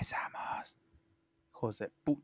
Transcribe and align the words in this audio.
Empezamos. 0.00 0.78
José 1.50 1.92
Pu. 2.04 2.22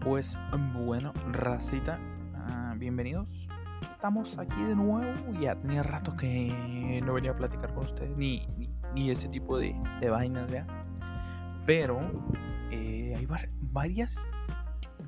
Pues 0.00 0.38
bueno, 0.74 1.12
racita, 1.32 1.98
ah, 2.34 2.74
bienvenidos. 2.78 3.28
Estamos 3.92 4.38
aquí 4.38 4.62
de 4.62 4.74
nuevo. 4.74 5.14
Ya 5.40 5.54
tenía 5.56 5.82
rato 5.82 6.14
que 6.16 7.00
no 7.04 7.14
venía 7.14 7.32
a 7.32 7.36
platicar 7.36 7.72
con 7.74 7.84
ustedes, 7.84 8.16
ni, 8.16 8.46
ni, 8.58 8.68
ni 8.94 9.10
ese 9.10 9.28
tipo 9.28 9.58
de, 9.58 9.74
de 10.00 10.10
vainas, 10.10 10.50
¿ya? 10.50 10.66
Pero 11.66 12.00
eh, 12.70 13.14
hay 13.16 13.26
var- 13.26 13.48
varias 13.60 14.28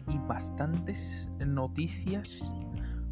y 0.08 0.18
bastantes 0.18 1.30
noticias, 1.38 2.54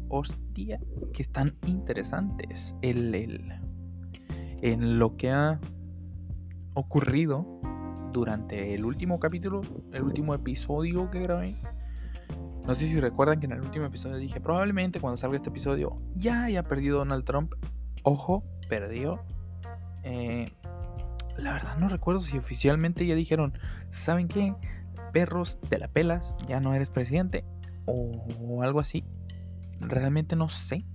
hostia, 0.09 0.79
que 1.13 1.21
están 1.21 1.55
interesantes. 1.65 2.75
El, 2.81 3.13
el- 3.15 3.53
en 4.61 4.99
lo 4.99 5.15
que 5.17 5.31
ha 5.31 5.59
ocurrido 6.73 7.45
durante 8.13 8.73
el 8.73 8.85
último 8.85 9.19
capítulo, 9.19 9.61
el 9.91 10.03
último 10.03 10.33
episodio 10.33 11.09
que 11.11 11.19
grabé. 11.21 11.55
No 12.65 12.73
sé 12.73 12.87
si 12.87 12.99
recuerdan 12.99 13.39
que 13.39 13.45
en 13.45 13.51
el 13.51 13.61
último 13.61 13.85
episodio 13.85 14.17
dije, 14.17 14.39
probablemente 14.41 14.99
cuando 14.99 15.17
salga 15.17 15.35
este 15.35 15.49
episodio 15.49 16.01
ya 16.15 16.45
haya 16.45 16.63
perdido 16.63 16.99
Donald 16.99 17.23
Trump. 17.25 17.53
Ojo, 18.03 18.43
perdió. 18.69 19.19
Eh, 20.03 20.51
la 21.37 21.53
verdad 21.53 21.77
no 21.77 21.89
recuerdo 21.89 22.21
si 22.21 22.37
oficialmente 22.37 23.05
ya 23.05 23.13
dijeron, 23.15 23.53
¿saben 23.91 24.27
qué? 24.27 24.55
Perros, 25.13 25.59
te 25.69 25.77
la 25.77 25.87
pelas, 25.89 26.35
ya 26.47 26.59
no 26.59 26.73
eres 26.73 26.89
presidente. 26.89 27.45
O 27.85 28.63
algo 28.63 28.79
así. 28.79 29.03
Realmente 29.79 30.35
no 30.35 30.49
sé 30.49 30.85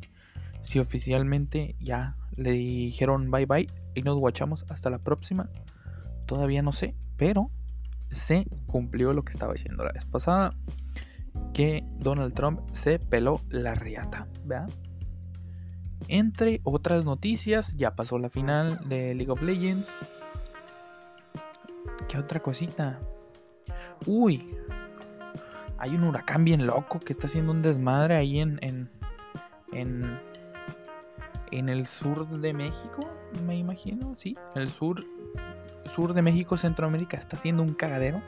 si 0.63 0.79
oficialmente 0.79 1.77
ya 1.81 2.17
le 2.37 2.53
dijeron 2.53 3.31
bye 3.31 3.47
bye 3.47 3.69
y 3.95 4.03
nos 4.03 4.17
guachamos 4.17 4.65
hasta 4.69 4.91
la 4.91 4.99
próxima. 4.99 5.49
Todavía 6.27 6.63
no 6.63 6.73
sé, 6.73 6.95
pero 7.17 7.51
se 8.11 8.45
cumplió 8.67 9.13
lo 9.13 9.25
que 9.25 9.33
estaba 9.33 9.53
diciendo 9.53 9.85
la 9.85 9.93
vez 9.93 10.05
pasada. 10.05 10.55
Que 11.53 11.85
Donald 11.99 12.35
Trump 12.35 12.61
se 12.73 12.99
peló 12.99 13.41
la 13.49 13.75
riata. 13.75 14.27
Entre 16.09 16.61
otras 16.65 17.05
noticias, 17.05 17.77
ya 17.77 17.95
pasó 17.95 18.19
la 18.19 18.31
final 18.31 18.81
de 18.89 19.15
League 19.15 19.31
of 19.31 19.43
Legends. 19.43 19.93
¿Qué 22.09 22.19
otra 22.19 22.41
cosita? 22.41 22.99
Uy, 24.07 24.57
hay 25.81 25.95
un 25.95 26.05
huracán 26.05 26.45
bien 26.45 26.67
loco 26.67 27.01
que 27.01 27.13
está 27.13 27.27
haciendo 27.27 27.53
un 27.53 27.63
desmadre 27.63 28.15
ahí 28.15 28.39
en, 28.39 28.59
en, 28.63 28.91
en, 29.73 30.21
en 31.51 31.69
el 31.69 31.87
sur 31.87 32.29
de 32.29 32.53
México, 32.53 33.01
me 33.47 33.57
imagino, 33.57 34.15
sí, 34.15 34.37
el 34.55 34.69
sur, 34.69 35.05
sur 35.87 36.13
de 36.13 36.23
México, 36.23 36.57
Centroamérica, 36.57 37.17
está 37.17 37.37
haciendo 37.37 37.63
un 37.63 37.73
cagadero, 37.73 38.23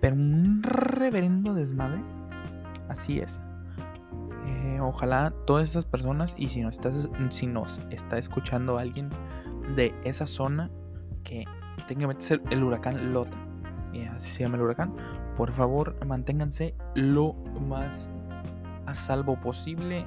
pero 0.00 0.16
un 0.16 0.62
reverendo 0.62 1.54
desmadre. 1.54 2.02
Así 2.88 3.20
es. 3.20 3.40
Eh, 4.46 4.80
ojalá 4.80 5.32
todas 5.46 5.70
esas 5.70 5.84
personas, 5.84 6.34
y 6.36 6.48
si 6.48 6.60
nos, 6.60 6.74
estás, 6.74 7.08
si 7.30 7.46
nos 7.46 7.80
está 7.90 8.18
escuchando 8.18 8.78
alguien 8.78 9.10
de 9.76 9.94
esa 10.02 10.26
zona 10.26 10.70
que 11.22 11.44
tenga 11.86 12.00
que 12.00 12.06
meterse 12.08 12.40
el 12.50 12.64
huracán 12.64 13.12
Lota, 13.12 13.38
así 14.16 14.30
se 14.30 14.42
llama 14.42 14.56
el 14.56 14.62
huracán, 14.62 14.94
por 15.36 15.52
favor 15.52 15.96
manténganse 16.06 16.74
lo 16.94 17.34
más 17.34 18.10
a 18.86 18.94
salvo 18.94 19.40
posible, 19.40 20.06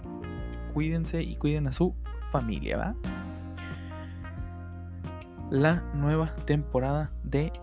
cuídense 0.74 1.22
y 1.22 1.36
cuiden 1.36 1.68
a 1.68 1.72
su 1.72 1.96
familia, 2.32 2.78
¿va? 2.78 2.96
La 5.50 5.84
nueva 5.94 6.36
temporada 6.46 7.12
de 7.24 7.54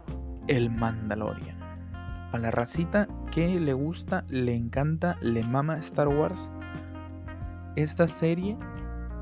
El 0.46 0.70
Mandalorian. 0.70 1.58
A 2.32 2.38
la 2.38 2.52
racita 2.52 3.08
que 3.32 3.58
le 3.58 3.72
gusta, 3.72 4.24
le 4.28 4.54
encanta, 4.54 5.16
le 5.20 5.42
mama 5.42 5.78
Star 5.78 6.06
Wars. 6.06 6.52
Esta 7.74 8.06
serie, 8.06 8.56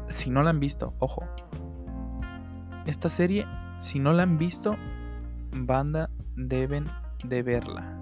si 0.08 0.28
no 0.28 0.42
la 0.42 0.50
han 0.50 0.60
visto, 0.60 0.92
ojo. 0.98 1.24
Esta 2.84 3.08
serie, 3.08 3.46
si 3.78 3.98
no 3.98 4.12
la 4.12 4.24
han 4.24 4.36
visto, 4.36 4.76
banda, 5.52 6.10
deben 6.38 6.86
de 7.24 7.42
verla. 7.42 7.98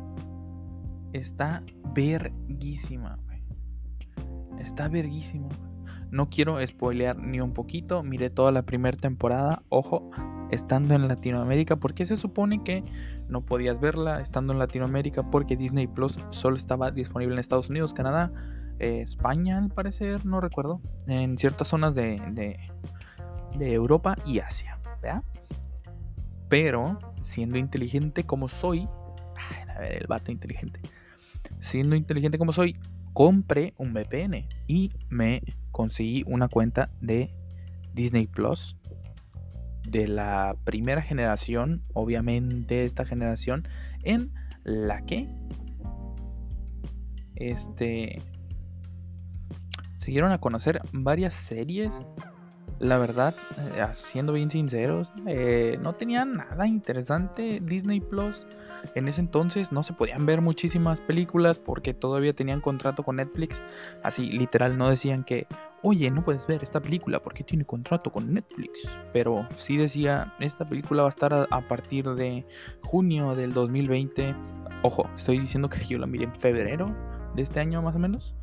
Está 1.12 1.62
verguísima. 1.94 3.18
Está 4.58 4.88
verguísima. 4.88 5.48
No 6.10 6.28
quiero 6.28 6.64
spoilear 6.64 7.18
ni 7.18 7.40
un 7.40 7.52
poquito. 7.52 8.02
Miré 8.02 8.30
toda 8.30 8.52
la 8.52 8.62
primera 8.62 8.96
temporada. 8.96 9.62
Ojo, 9.70 10.10
estando 10.50 10.94
en 10.94 11.08
Latinoamérica. 11.08 11.76
Porque 11.76 12.04
se 12.04 12.16
supone 12.16 12.62
que 12.62 12.84
no 13.28 13.44
podías 13.44 13.80
verla 13.80 14.20
estando 14.20 14.52
en 14.52 14.58
Latinoamérica. 14.58 15.30
Porque 15.30 15.56
Disney 15.56 15.86
Plus 15.86 16.18
solo 16.30 16.56
estaba 16.56 16.90
disponible 16.90 17.34
en 17.34 17.38
Estados 17.38 17.70
Unidos, 17.70 17.94
Canadá, 17.94 18.32
eh, 18.78 19.00
España, 19.00 19.58
al 19.58 19.70
parecer, 19.70 20.26
no 20.26 20.40
recuerdo. 20.40 20.80
En 21.08 21.38
ciertas 21.38 21.68
zonas 21.68 21.94
de, 21.94 22.22
de, 22.32 22.58
de 23.58 23.72
Europa 23.72 24.16
y 24.26 24.40
Asia. 24.40 24.78
Pero, 26.48 26.98
siendo 27.22 27.58
inteligente 27.58 28.24
como 28.24 28.48
soy. 28.48 28.88
a 29.68 29.78
ver, 29.78 29.92
el 30.00 30.06
vato 30.06 30.32
inteligente. 30.32 30.80
Siendo 31.58 31.96
inteligente 31.96 32.38
como 32.38 32.52
soy, 32.52 32.76
compré 33.12 33.74
un 33.78 33.92
VPN 33.92 34.46
y 34.66 34.90
me 35.08 35.42
conseguí 35.72 36.24
una 36.26 36.48
cuenta 36.48 36.90
de 37.00 37.34
Disney 37.94 38.26
Plus 38.26 38.76
de 39.88 40.08
la 40.08 40.56
primera 40.64 41.00
generación, 41.00 41.82
obviamente 41.92 42.84
esta 42.84 43.04
generación, 43.04 43.68
en 44.02 44.32
la 44.64 45.04
que 45.06 45.28
este 47.36 48.22
se 49.96 50.10
dieron 50.10 50.32
a 50.32 50.38
conocer 50.38 50.80
varias 50.92 51.34
series. 51.34 52.06
La 52.78 52.98
verdad, 52.98 53.34
eh, 53.74 53.86
siendo 53.92 54.34
bien 54.34 54.50
sinceros, 54.50 55.10
eh, 55.26 55.78
no 55.82 55.94
tenía 55.94 56.26
nada 56.26 56.66
interesante 56.66 57.60
Disney 57.64 58.00
Plus. 58.00 58.46
En 58.94 59.08
ese 59.08 59.22
entonces 59.22 59.72
no 59.72 59.82
se 59.82 59.94
podían 59.94 60.26
ver 60.26 60.42
muchísimas 60.42 61.00
películas 61.00 61.58
porque 61.58 61.94
todavía 61.94 62.34
tenían 62.34 62.60
contrato 62.60 63.02
con 63.02 63.16
Netflix. 63.16 63.62
Así, 64.02 64.30
literal, 64.30 64.76
no 64.76 64.90
decían 64.90 65.24
que, 65.24 65.46
oye, 65.82 66.10
no 66.10 66.22
puedes 66.22 66.46
ver 66.46 66.62
esta 66.62 66.80
película 66.80 67.20
porque 67.22 67.44
tiene 67.44 67.64
contrato 67.64 68.12
con 68.12 68.34
Netflix. 68.34 68.86
Pero 69.10 69.48
sí 69.54 69.78
decía, 69.78 70.34
esta 70.38 70.66
película 70.66 71.02
va 71.02 71.08
a 71.08 71.10
estar 71.10 71.32
a, 71.32 71.46
a 71.50 71.66
partir 71.66 72.04
de 72.10 72.46
junio 72.82 73.34
del 73.34 73.54
2020. 73.54 74.34
Ojo, 74.82 75.08
estoy 75.16 75.38
diciendo 75.38 75.70
que 75.70 75.82
yo 75.86 75.96
la 75.96 76.06
miré 76.06 76.24
en 76.24 76.34
febrero 76.34 76.94
de 77.34 77.42
este 77.42 77.58
año 77.58 77.80
más 77.80 77.96
o 77.96 77.98
menos. 77.98 78.34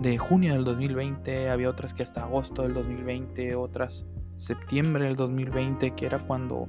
De 0.00 0.18
junio 0.18 0.54
del 0.54 0.64
2020, 0.64 1.50
había 1.50 1.68
otras 1.68 1.94
que 1.94 2.02
hasta 2.02 2.22
agosto 2.22 2.62
del 2.62 2.74
2020, 2.74 3.54
otras 3.54 4.06
septiembre 4.36 5.04
del 5.04 5.16
2020, 5.16 5.92
que 5.92 6.06
era 6.06 6.18
cuando 6.18 6.66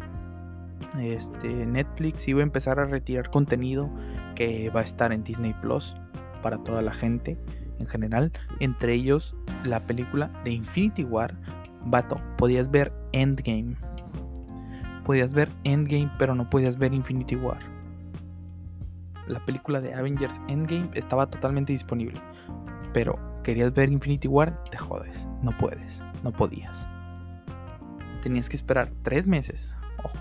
este, 1.00 1.66
Netflix 1.66 2.28
iba 2.28 2.41
a 2.41 2.44
empezar 2.44 2.79
a 2.79 2.85
retirar 2.85 3.31
contenido 3.31 3.89
que 4.35 4.69
va 4.69 4.81
a 4.81 4.83
estar 4.83 5.12
en 5.12 5.23
Disney 5.23 5.53
Plus 5.62 5.95
para 6.41 6.57
toda 6.57 6.81
la 6.81 6.94
gente 6.94 7.38
en 7.79 7.88
general. 7.88 8.31
Entre 8.59 8.94
ellos 8.94 9.35
la 9.63 9.85
película 9.85 10.29
de 10.44 10.51
Infinity 10.51 11.03
War. 11.03 11.35
Vato, 11.85 12.22
podías 12.38 12.69
ver 12.69 12.94
Endgame. 13.12 13.75
Podías 15.06 15.33
ver 15.33 15.50
Endgame, 15.63 16.12
pero 16.17 16.35
no 16.35 16.50
podías 16.50 16.78
ver 16.78 16.94
Infinity 16.94 17.35
War. 17.35 17.59
La 19.28 19.44
película 19.45 19.81
de 19.81 19.94
Avengers 19.94 20.41
Endgame 20.47 20.89
estaba 20.94 21.29
totalmente 21.29 21.73
disponible. 21.73 22.22
Pero 22.93 23.19
querías 23.43 23.73
ver 23.73 23.91
Infinity 23.91 24.27
War, 24.27 24.63
te 24.71 24.77
jodes. 24.77 25.27
No 25.41 25.57
puedes, 25.57 26.01
no 26.23 26.31
podías. 26.31 26.88
Tenías 28.21 28.47
que 28.50 28.56
esperar 28.56 28.89
tres 29.01 29.27
meses. 29.27 29.75
Ojo. 30.03 30.18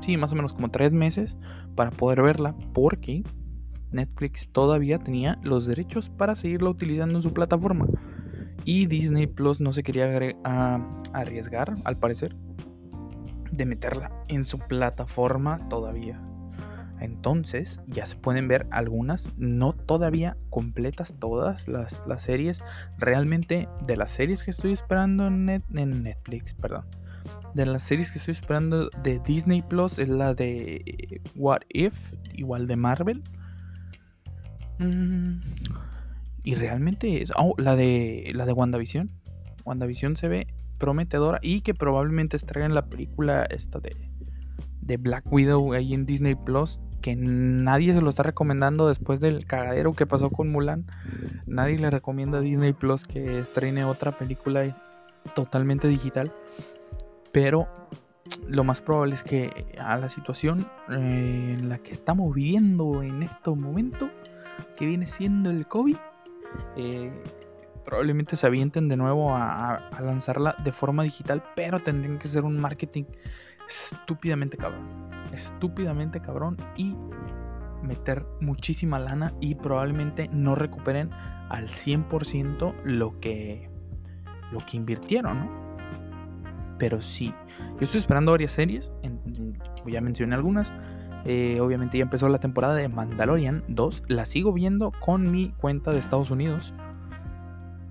Sí, 0.00 0.16
más 0.16 0.32
o 0.32 0.36
menos 0.36 0.52
como 0.52 0.70
tres 0.70 0.92
meses 0.92 1.36
para 1.74 1.90
poder 1.90 2.22
verla. 2.22 2.54
Porque 2.72 3.24
Netflix 3.90 4.48
todavía 4.48 4.98
tenía 4.98 5.38
los 5.42 5.66
derechos 5.66 6.10
para 6.10 6.36
seguirla 6.36 6.70
utilizando 6.70 7.16
en 7.16 7.22
su 7.22 7.32
plataforma. 7.32 7.86
Y 8.64 8.86
Disney 8.86 9.26
Plus 9.26 9.60
no 9.60 9.72
se 9.72 9.82
quería 9.82 10.06
agre- 10.06 10.36
a- 10.44 10.80
arriesgar, 11.12 11.74
al 11.84 11.96
parecer, 11.98 12.34
de 13.50 13.66
meterla 13.66 14.10
en 14.28 14.44
su 14.44 14.58
plataforma 14.58 15.68
todavía. 15.68 16.20
Entonces 17.00 17.80
ya 17.86 18.06
se 18.06 18.16
pueden 18.16 18.48
ver 18.48 18.66
algunas, 18.70 19.30
no 19.36 19.72
todavía 19.72 20.36
completas 20.50 21.16
todas 21.18 21.68
las, 21.68 22.02
series. 22.18 22.62
Realmente 22.98 23.68
de 23.86 23.96
las 23.96 24.10
series 24.10 24.42
que 24.44 24.50
estoy 24.50 24.72
esperando 24.72 25.26
en 25.26 25.46
Netflix, 25.70 26.54
perdón. 26.54 26.86
De 27.54 27.66
las 27.66 27.82
series 27.84 28.10
que 28.10 28.18
estoy 28.18 28.32
esperando 28.32 28.88
de 29.02 29.20
Disney 29.24 29.62
Plus 29.62 29.98
es 29.98 30.08
la 30.08 30.34
de 30.34 31.20
What 31.36 31.60
If, 31.68 32.14
igual 32.32 32.66
de 32.66 32.76
Marvel. 32.76 33.22
Mm, 34.78 35.40
y 36.42 36.54
realmente 36.56 37.22
es. 37.22 37.32
Oh, 37.36 37.54
la 37.58 37.76
de. 37.76 38.32
La 38.34 38.44
de 38.44 38.52
WandaVision. 38.52 39.10
WandaVision 39.64 40.16
se 40.16 40.28
ve 40.28 40.46
prometedora 40.78 41.38
y 41.42 41.60
que 41.60 41.74
probablemente 41.74 42.36
estrenen 42.36 42.74
la 42.74 42.86
película 42.86 43.44
esta 43.44 43.78
de, 43.78 43.96
de 44.86 44.96
Black 44.96 45.24
Widow 45.30 45.72
ahí 45.72 45.94
en 45.94 46.06
Disney 46.06 46.34
Plus 46.34 46.78
que 47.04 47.16
nadie 47.16 47.92
se 47.92 48.00
lo 48.00 48.08
está 48.08 48.22
recomendando 48.22 48.88
después 48.88 49.20
del 49.20 49.44
cagadero 49.44 49.92
que 49.92 50.06
pasó 50.06 50.30
con 50.30 50.50
Mulan. 50.50 50.86
Nadie 51.44 51.78
le 51.78 51.90
recomienda 51.90 52.38
a 52.38 52.40
Disney 52.40 52.72
Plus 52.72 53.04
que 53.04 53.40
estrene 53.40 53.84
otra 53.84 54.16
película 54.16 54.74
totalmente 55.34 55.86
digital. 55.86 56.32
Pero 57.30 57.68
lo 58.48 58.64
más 58.64 58.80
probable 58.80 59.14
es 59.14 59.22
que 59.22 59.66
a 59.78 59.98
la 59.98 60.08
situación 60.08 60.66
eh, 60.88 61.56
en 61.58 61.68
la 61.68 61.76
que 61.76 61.92
estamos 61.92 62.34
viviendo 62.34 63.02
en 63.02 63.22
estos 63.22 63.54
momentos, 63.54 64.08
que 64.74 64.86
viene 64.86 65.06
siendo 65.06 65.50
el 65.50 65.66
COVID, 65.66 65.96
eh, 66.76 67.12
probablemente 67.84 68.36
se 68.36 68.46
avienten 68.46 68.88
de 68.88 68.96
nuevo 68.96 69.34
a, 69.34 69.90
lanzarla 70.00 70.56
de 70.64 70.72
forma 70.72 71.02
digital, 71.02 71.42
pero 71.54 71.80
tendrían 71.80 72.18
que 72.18 72.28
ser 72.28 72.44
un 72.44 72.58
marketing 72.58 73.04
estúpidamente 73.68 74.56
cabrón. 74.56 75.06
Estúpidamente 75.32 76.20
cabrón 76.20 76.56
y 76.76 76.96
meter 77.82 78.26
muchísima 78.40 78.98
lana 78.98 79.34
y 79.40 79.54
probablemente 79.54 80.28
no 80.32 80.54
recuperen 80.54 81.10
al 81.48 81.68
100% 81.68 82.74
lo 82.84 83.20
que, 83.20 83.68
lo 84.52 84.64
que 84.64 84.76
invirtieron, 84.76 85.40
¿no? 85.40 85.64
Pero 86.78 87.00
sí, 87.00 87.32
yo 87.58 87.80
estoy 87.80 88.00
esperando 88.00 88.32
varias 88.32 88.52
series, 88.52 88.90
ya 89.86 90.00
mencioné 90.00 90.34
algunas. 90.34 90.72
Eh, 91.24 91.58
obviamente 91.60 91.96
ya 91.96 92.02
empezó 92.02 92.28
la 92.28 92.38
temporada 92.38 92.74
de 92.74 92.88
Mandalorian 92.88 93.64
2, 93.68 94.04
la 94.08 94.24
sigo 94.24 94.52
viendo 94.52 94.92
con 95.00 95.30
mi 95.30 95.52
cuenta 95.52 95.92
de 95.92 95.98
Estados 95.98 96.30
Unidos. 96.30 96.74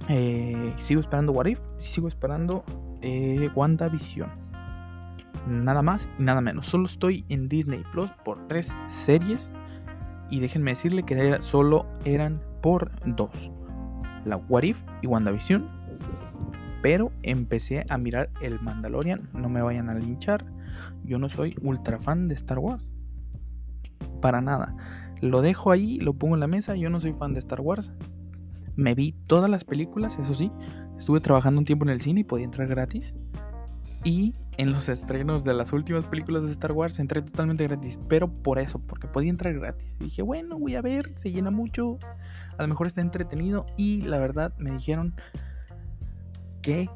Eh, 0.09 0.73
sigo 0.77 0.99
esperando 0.99 1.31
What 1.31 1.45
If, 1.47 1.59
sigo 1.77 2.07
esperando 2.07 2.63
eh, 3.01 3.49
WandaVision. 3.55 4.42
Nada 5.47 5.81
más 5.81 6.07
y 6.19 6.23
nada 6.23 6.41
menos. 6.41 6.67
Solo 6.67 6.85
estoy 6.85 7.25
en 7.29 7.49
Disney 7.49 7.83
Plus 7.91 8.11
por 8.23 8.47
tres 8.47 8.75
series. 8.87 9.53
Y 10.29 10.39
déjenme 10.39 10.71
decirle 10.71 11.03
que 11.03 11.41
solo 11.41 11.85
eran 12.05 12.41
por 12.61 12.91
dos. 13.05 13.51
La 14.25 14.37
What 14.37 14.63
If 14.63 14.83
y 15.01 15.07
WandaVision. 15.07 15.69
Pero 16.81 17.11
empecé 17.23 17.85
a 17.89 17.97
mirar 17.97 18.29
el 18.41 18.59
Mandalorian. 18.61 19.29
No 19.33 19.49
me 19.49 19.61
vayan 19.61 19.89
a 19.89 19.95
linchar. 19.95 20.45
Yo 21.03 21.19
no 21.19 21.29
soy 21.29 21.55
ultra 21.61 21.99
fan 21.99 22.27
de 22.27 22.35
Star 22.35 22.59
Wars. 22.59 22.89
Para 24.21 24.41
nada. 24.41 24.75
Lo 25.21 25.41
dejo 25.41 25.71
ahí, 25.71 25.99
lo 25.99 26.13
pongo 26.13 26.35
en 26.35 26.41
la 26.41 26.47
mesa. 26.47 26.75
Yo 26.75 26.89
no 26.89 26.99
soy 26.99 27.13
fan 27.13 27.33
de 27.33 27.39
Star 27.39 27.61
Wars. 27.61 27.91
Me 28.75 28.95
vi 28.95 29.11
todas 29.27 29.49
las 29.49 29.65
películas, 29.65 30.17
eso 30.17 30.33
sí. 30.33 30.51
Estuve 30.97 31.19
trabajando 31.19 31.59
un 31.59 31.65
tiempo 31.65 31.85
en 31.85 31.89
el 31.89 32.01
cine 32.01 32.21
y 32.21 32.23
podía 32.23 32.45
entrar 32.45 32.67
gratis. 32.67 33.15
Y 34.03 34.35
en 34.57 34.71
los 34.71 34.89
estrenos 34.89 35.43
de 35.43 35.53
las 35.53 35.73
últimas 35.73 36.05
películas 36.05 36.43
de 36.45 36.51
Star 36.51 36.71
Wars 36.71 36.99
entré 36.99 37.21
totalmente 37.21 37.65
gratis. 37.65 37.99
Pero 38.07 38.31
por 38.31 38.59
eso, 38.59 38.79
porque 38.79 39.07
podía 39.07 39.29
entrar 39.29 39.53
gratis. 39.53 39.97
Y 39.99 40.05
dije, 40.05 40.21
bueno, 40.21 40.59
voy 40.59 40.75
a 40.75 40.81
ver, 40.81 41.11
se 41.15 41.31
llena 41.31 41.51
mucho. 41.51 41.97
A 42.57 42.61
lo 42.61 42.67
mejor 42.67 42.87
está 42.87 43.01
entretenido. 43.01 43.65
Y 43.77 44.01
la 44.01 44.19
verdad 44.19 44.53
me 44.57 44.71
dijeron 44.71 45.15
que 46.61 46.89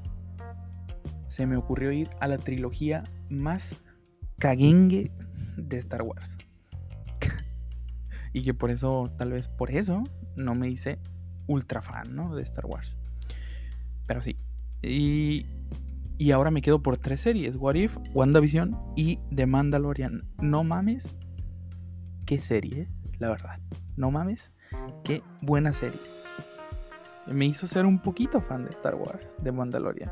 se 1.26 1.46
me 1.46 1.58
ocurrió 1.58 1.92
ir 1.92 2.10
a 2.20 2.28
la 2.28 2.38
trilogía 2.38 3.04
más 3.30 3.78
caguengue 4.40 5.12
de 5.58 5.78
Star 5.78 6.04
Wars. 6.04 6.38
y 8.34 8.44
que 8.44 8.54
por 8.54 8.72
eso, 8.72 9.12
tal 9.18 9.32
vez 9.32 9.48
por 9.48 9.72
eso, 9.72 10.04
no 10.36 10.56
me 10.56 10.70
hice 10.70 11.00
ultra 11.48 11.82
fan, 11.82 12.16
¿no? 12.16 12.36
De 12.36 12.44
Star 12.44 12.66
Wars. 12.66 12.98
Pero 14.06 14.22
sí. 14.22 14.38
Y, 14.82 15.46
y 16.18 16.32
ahora 16.32 16.52
me 16.52 16.62
quedo 16.62 16.82
por 16.82 16.98
tres 16.98 17.22
series: 17.22 17.56
What 17.56 17.76
If, 17.76 17.98
WandaVision 18.14 18.78
y 18.96 19.20
The 19.34 19.46
Mandalorian. 19.46 20.28
No 20.42 20.64
mames, 20.64 21.18
qué 22.26 22.42
serie, 22.42 22.88
la 23.20 23.30
verdad. 23.30 23.60
No 23.96 24.12
mames, 24.12 24.54
qué 25.04 25.22
buena 25.42 25.74
serie. 25.74 26.00
Me 27.28 27.46
hizo 27.46 27.68
ser 27.68 27.86
un 27.86 28.00
poquito 28.00 28.42
fan 28.42 28.64
de 28.64 28.70
Star 28.70 28.96
Wars, 28.96 29.38
de 29.42 29.52
Mandalorian. 29.52 30.12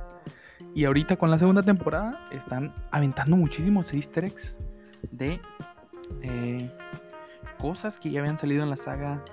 Y 0.74 0.86
ahorita 0.86 1.18
con 1.18 1.32
la 1.32 1.40
segunda 1.40 1.64
temporada 1.64 2.26
están 2.32 2.74
aventando 2.92 3.38
muchísimos 3.38 3.94
easter 3.94 4.26
eggs 4.26 4.60
de 5.12 5.40
eh, 6.22 6.70
cosas 7.58 8.00
que 8.00 8.12
ya 8.12 8.20
habían 8.20 8.38
salido 8.38 8.64
en 8.64 8.70
la 8.70 8.76
saga 8.76 9.24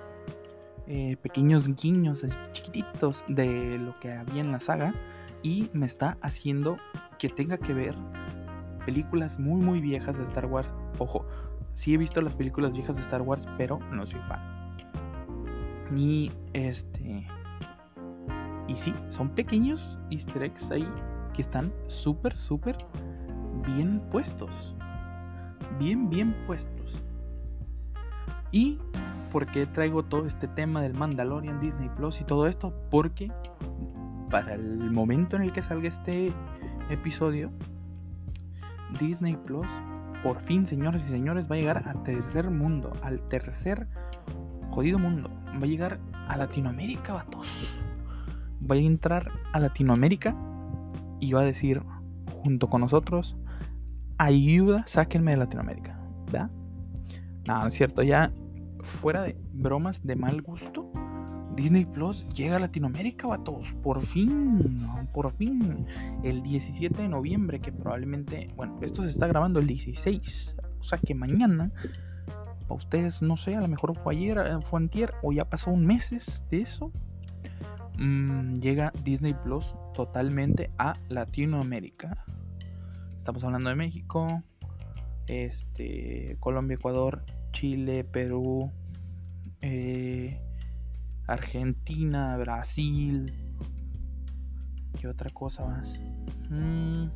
eh, 0.87 1.17
pequeños 1.21 1.67
guiños 1.75 2.25
chiquititos 2.51 3.23
de 3.27 3.77
lo 3.77 3.97
que 3.99 4.11
había 4.11 4.41
en 4.41 4.51
la 4.51 4.59
saga 4.59 4.93
y 5.43 5.69
me 5.73 5.85
está 5.85 6.17
haciendo 6.21 6.77
que 7.19 7.29
tenga 7.29 7.57
que 7.57 7.73
ver 7.73 7.95
películas 8.85 9.39
muy 9.39 9.61
muy 9.61 9.81
viejas 9.81 10.17
de 10.17 10.23
Star 10.23 10.45
Wars. 10.45 10.73
Ojo, 10.97 11.25
sí 11.73 11.93
he 11.93 11.97
visto 11.97 12.21
las 12.21 12.35
películas 12.35 12.73
viejas 12.73 12.95
de 12.95 13.01
Star 13.03 13.21
Wars, 13.21 13.47
pero 13.57 13.79
no 13.91 14.05
soy 14.05 14.19
fan. 14.21 14.41
Y 15.95 16.31
este 16.53 17.27
y 18.67 18.75
sí, 18.75 18.95
son 19.09 19.29
pequeños 19.29 19.99
easter 20.09 20.43
eggs 20.43 20.71
ahí 20.71 20.87
que 21.33 21.41
están 21.41 21.71
súper 21.87 22.33
súper 22.33 22.77
bien 23.67 23.99
puestos. 24.09 24.75
Bien 25.77 26.09
bien 26.09 26.35
puestos. 26.47 27.03
Y 28.51 28.79
¿Por 29.33 29.47
qué 29.47 29.65
traigo 29.65 30.03
todo 30.03 30.27
este 30.27 30.47
tema 30.47 30.79
del 30.79 30.93
Mandalorian, 30.93 31.59
Disney 31.59 31.89
Plus 31.89 32.21
y 32.21 32.23
todo 32.23 32.45
esto? 32.45 32.71
Porque 32.91 33.31
para 34.33 34.55
el 34.55 34.89
momento 34.89 35.35
en 35.35 35.43
el 35.43 35.53
que 35.53 35.61
salga 35.61 35.87
este 35.87 36.33
episodio, 36.89 37.51
Disney 38.99 39.35
Plus, 39.35 39.69
por 40.23 40.41
fin, 40.41 40.65
señores 40.65 41.07
y 41.07 41.11
señores, 41.11 41.47
va 41.47 41.53
a 41.53 41.59
llegar 41.59 41.83
al 41.87 42.01
tercer 42.01 42.49
mundo, 42.49 42.93
al 43.03 43.21
tercer 43.27 43.87
jodido 44.71 44.97
mundo. 44.97 45.29
Va 45.49 45.65
a 45.65 45.67
llegar 45.67 45.99
a 46.27 46.35
Latinoamérica, 46.35 47.13
vatos. 47.13 47.79
Va 48.59 48.73
a 48.73 48.79
entrar 48.79 49.31
a 49.51 49.59
Latinoamérica 49.59 50.35
y 51.19 51.31
va 51.33 51.41
a 51.41 51.45
decir, 51.45 51.83
junto 52.25 52.71
con 52.71 52.81
nosotros, 52.81 53.37
ayuda, 54.17 54.81
sáquenme 54.87 55.29
de 55.29 55.37
Latinoamérica. 55.37 55.95
¿Verdad? 56.25 56.49
No, 57.45 57.67
es 57.67 57.73
cierto, 57.75 58.01
ya 58.01 58.31
fuera 58.81 59.21
de 59.21 59.37
bromas 59.53 60.01
de 60.01 60.15
mal 60.15 60.41
gusto, 60.41 60.91
Disney 61.55 61.85
Plus 61.85 62.27
llega 62.29 62.55
a 62.55 62.59
Latinoamérica, 62.59 63.27
vatos. 63.27 63.73
Por 63.83 64.01
fin, 64.01 64.87
por 65.13 65.31
fin. 65.33 65.85
El 66.23 66.41
17 66.41 67.01
de 67.01 67.07
noviembre, 67.07 67.59
que 67.59 67.71
probablemente, 67.71 68.49
bueno, 68.55 68.79
esto 68.81 69.03
se 69.03 69.09
está 69.09 69.27
grabando 69.27 69.59
el 69.59 69.67
16. 69.67 70.57
O 70.79 70.83
sea 70.83 70.97
que 70.97 71.13
mañana, 71.15 71.71
para 72.63 72.75
ustedes, 72.75 73.21
no 73.21 73.37
sé, 73.37 73.55
a 73.55 73.61
lo 73.61 73.67
mejor 73.67 73.95
fue 73.95 74.15
ayer, 74.15 74.37
eh, 74.37 74.61
fue 74.61 74.79
antier, 74.79 75.13
o 75.21 75.31
ya 75.31 75.45
pasó 75.45 75.71
un 75.71 75.85
mes 75.85 76.45
de 76.49 76.61
eso. 76.61 76.91
Mm, 77.97 78.55
llega 78.55 78.91
Disney 79.03 79.33
Plus 79.33 79.75
totalmente 79.93 80.71
a 80.77 80.93
Latinoamérica. 81.09 82.25
Estamos 83.17 83.43
hablando 83.43 83.69
de 83.69 83.75
México, 83.75 84.43
este, 85.27 86.35
Colombia, 86.39 86.75
Ecuador, 86.75 87.23
Chile, 87.51 88.03
Perú, 88.03 88.71
eh, 89.61 90.41
Argentina, 91.27 92.37
Brasil. 92.37 93.31
¿Qué 94.99 95.07
otra 95.07 95.29
cosa 95.31 95.65
más? 95.65 95.99
Mm, 96.49 97.07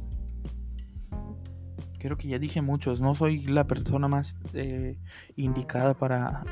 creo 1.99 2.17
que 2.17 2.27
ya 2.27 2.39
dije 2.39 2.61
muchos. 2.61 3.01
No 3.01 3.15
soy 3.15 3.43
la 3.45 3.65
persona 3.65 4.07
más 4.07 4.37
eh, 4.53 4.97
indicada 5.35 5.93
para, 5.93 6.43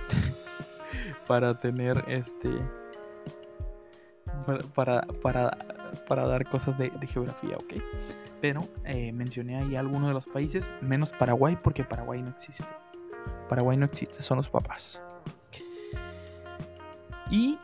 para 1.28 1.58
tener 1.58 2.04
este. 2.08 2.50
Para, 4.76 5.02
para, 5.22 5.58
para, 6.08 6.28
dar 6.28 6.48
cosas 6.50 6.78
de, 6.78 6.92
geografía, 7.08 7.56
¿ok? 7.56 7.82
Pero 8.42 8.68
eh, 8.84 9.12
mencioné 9.12 9.58
ahí 9.58 9.76
algunos 9.76 10.10
de 10.10 10.14
los 10.14 10.28
países, 10.28 10.72
menos 10.82 11.14
Paraguay, 11.14 11.58
porque 11.64 11.84
Paraguay 11.84 12.22
no 12.22 12.30
existe. 12.30 12.66
Paraguay 13.48 13.78
no 13.78 13.86
existe, 13.86 14.22
son 14.22 14.38
los 14.38 14.50
papás. 14.50 15.02
Y, 17.29 17.58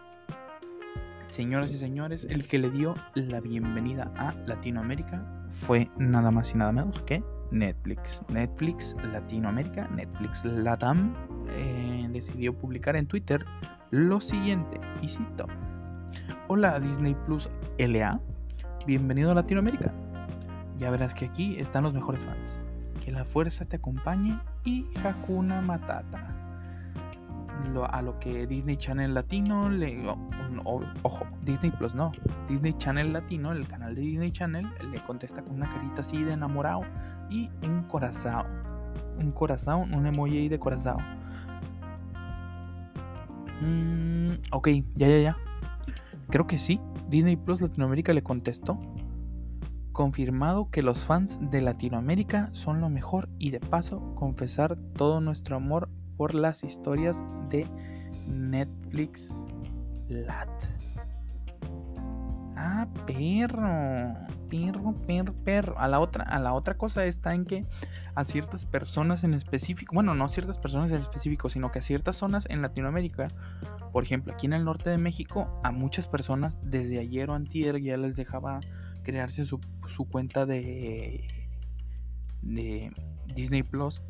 señoras 1.27 1.71
y 1.71 1.77
señores, 1.77 2.25
el 2.29 2.47
que 2.47 2.57
le 2.57 2.71
dio 2.71 2.95
la 3.13 3.39
bienvenida 3.39 4.11
a 4.17 4.33
Latinoamérica 4.47 5.23
fue 5.49 5.89
nada 5.97 6.31
más 6.31 6.53
y 6.53 6.57
nada 6.57 6.71
menos 6.71 7.01
que 7.03 7.23
Netflix. 7.51 8.23
Netflix 8.29 8.95
Latinoamérica, 9.11 9.87
Netflix 9.89 10.45
Latam, 10.45 11.13
eh, 11.49 12.07
decidió 12.11 12.57
publicar 12.57 12.95
en 12.95 13.05
Twitter 13.05 13.45
lo 13.91 14.19
siguiente, 14.19 14.79
y 15.01 15.07
cito. 15.07 15.45
Hola 16.47 16.79
Disney 16.79 17.15
Plus 17.25 17.49
LA, 17.77 18.19
bienvenido 18.87 19.31
a 19.31 19.35
Latinoamérica. 19.35 19.93
Ya 20.77 20.89
verás 20.89 21.13
que 21.13 21.25
aquí 21.25 21.57
están 21.59 21.83
los 21.83 21.93
mejores 21.93 22.25
fans. 22.25 22.59
Que 23.03 23.11
la 23.11 23.25
fuerza 23.25 23.65
te 23.65 23.75
acompañe 23.75 24.39
y 24.63 24.87
Hakuna 25.03 25.61
Matata. 25.61 26.50
A 27.89 28.01
lo 28.01 28.19
que 28.19 28.47
Disney 28.47 28.77
Channel 28.77 29.13
Latino, 29.13 29.69
le, 29.69 30.03
ojo, 31.03 31.25
Disney 31.43 31.71
Plus 31.71 31.95
no, 31.95 32.11
Disney 32.47 32.73
Channel 32.73 33.13
Latino, 33.13 33.51
el 33.51 33.67
canal 33.67 33.95
de 33.95 34.01
Disney 34.01 34.31
Channel, 34.31 34.67
le 34.91 34.99
contesta 35.03 35.41
con 35.41 35.55
una 35.55 35.69
carita 35.69 36.01
así 36.01 36.23
de 36.23 36.33
enamorado 36.33 36.81
y 37.29 37.49
un 37.63 37.83
corazón, 37.83 38.45
un 39.19 39.31
corazón, 39.31 39.93
un 39.93 40.05
emoji 40.05 40.49
de 40.49 40.59
corazón. 40.59 40.97
Mm, 43.61 44.33
ok, 44.51 44.67
ya, 44.95 45.07
ya, 45.07 45.19
ya. 45.19 45.37
Creo 46.29 46.47
que 46.47 46.57
sí, 46.57 46.79
Disney 47.09 47.35
Plus 47.35 47.61
Latinoamérica 47.61 48.13
le 48.13 48.23
contestó. 48.23 48.79
Confirmado 49.91 50.69
que 50.71 50.81
los 50.81 51.03
fans 51.03 51.39
de 51.51 51.61
Latinoamérica 51.61 52.49
son 52.53 52.79
lo 52.79 52.89
mejor 52.89 53.29
y 53.37 53.51
de 53.51 53.59
paso 53.59 54.15
confesar 54.15 54.77
todo 54.95 55.19
nuestro 55.19 55.57
amor 55.57 55.89
por 56.21 56.35
las 56.35 56.63
historias 56.63 57.23
de 57.49 57.65
Netflix 58.27 59.47
Lat. 60.07 60.47
Ah, 62.55 62.87
perro, 63.07 64.13
perro, 64.47 64.93
perro, 65.07 65.33
perro. 65.43 65.79
A 65.79 65.87
la 65.87 65.99
otra, 65.99 66.23
a 66.25 66.37
la 66.37 66.53
otra 66.53 66.77
cosa 66.77 67.05
está 67.05 67.33
en 67.33 67.45
que 67.45 67.65
a 68.13 68.23
ciertas 68.23 68.67
personas 68.67 69.23
en 69.23 69.33
específico, 69.33 69.95
bueno, 69.95 70.13
no 70.13 70.29
ciertas 70.29 70.59
personas 70.59 70.91
en 70.91 70.99
específico, 70.99 71.49
sino 71.49 71.71
que 71.71 71.79
a 71.79 71.81
ciertas 71.81 72.17
zonas 72.17 72.45
en 72.51 72.61
Latinoamérica, 72.61 73.29
por 73.91 74.03
ejemplo, 74.03 74.31
aquí 74.31 74.45
en 74.45 74.53
el 74.53 74.63
norte 74.63 74.91
de 74.91 74.99
México, 74.99 75.59
a 75.63 75.71
muchas 75.71 76.05
personas 76.05 76.59
desde 76.61 76.99
ayer 76.99 77.31
o 77.31 77.33
antier 77.33 77.81
ya 77.81 77.97
les 77.97 78.15
dejaba 78.15 78.59
crearse 79.01 79.43
su, 79.43 79.59
su 79.87 80.07
cuenta 80.07 80.45
de, 80.45 81.25
de 82.43 82.91
Disney 83.33 83.63
Plus. 83.63 84.03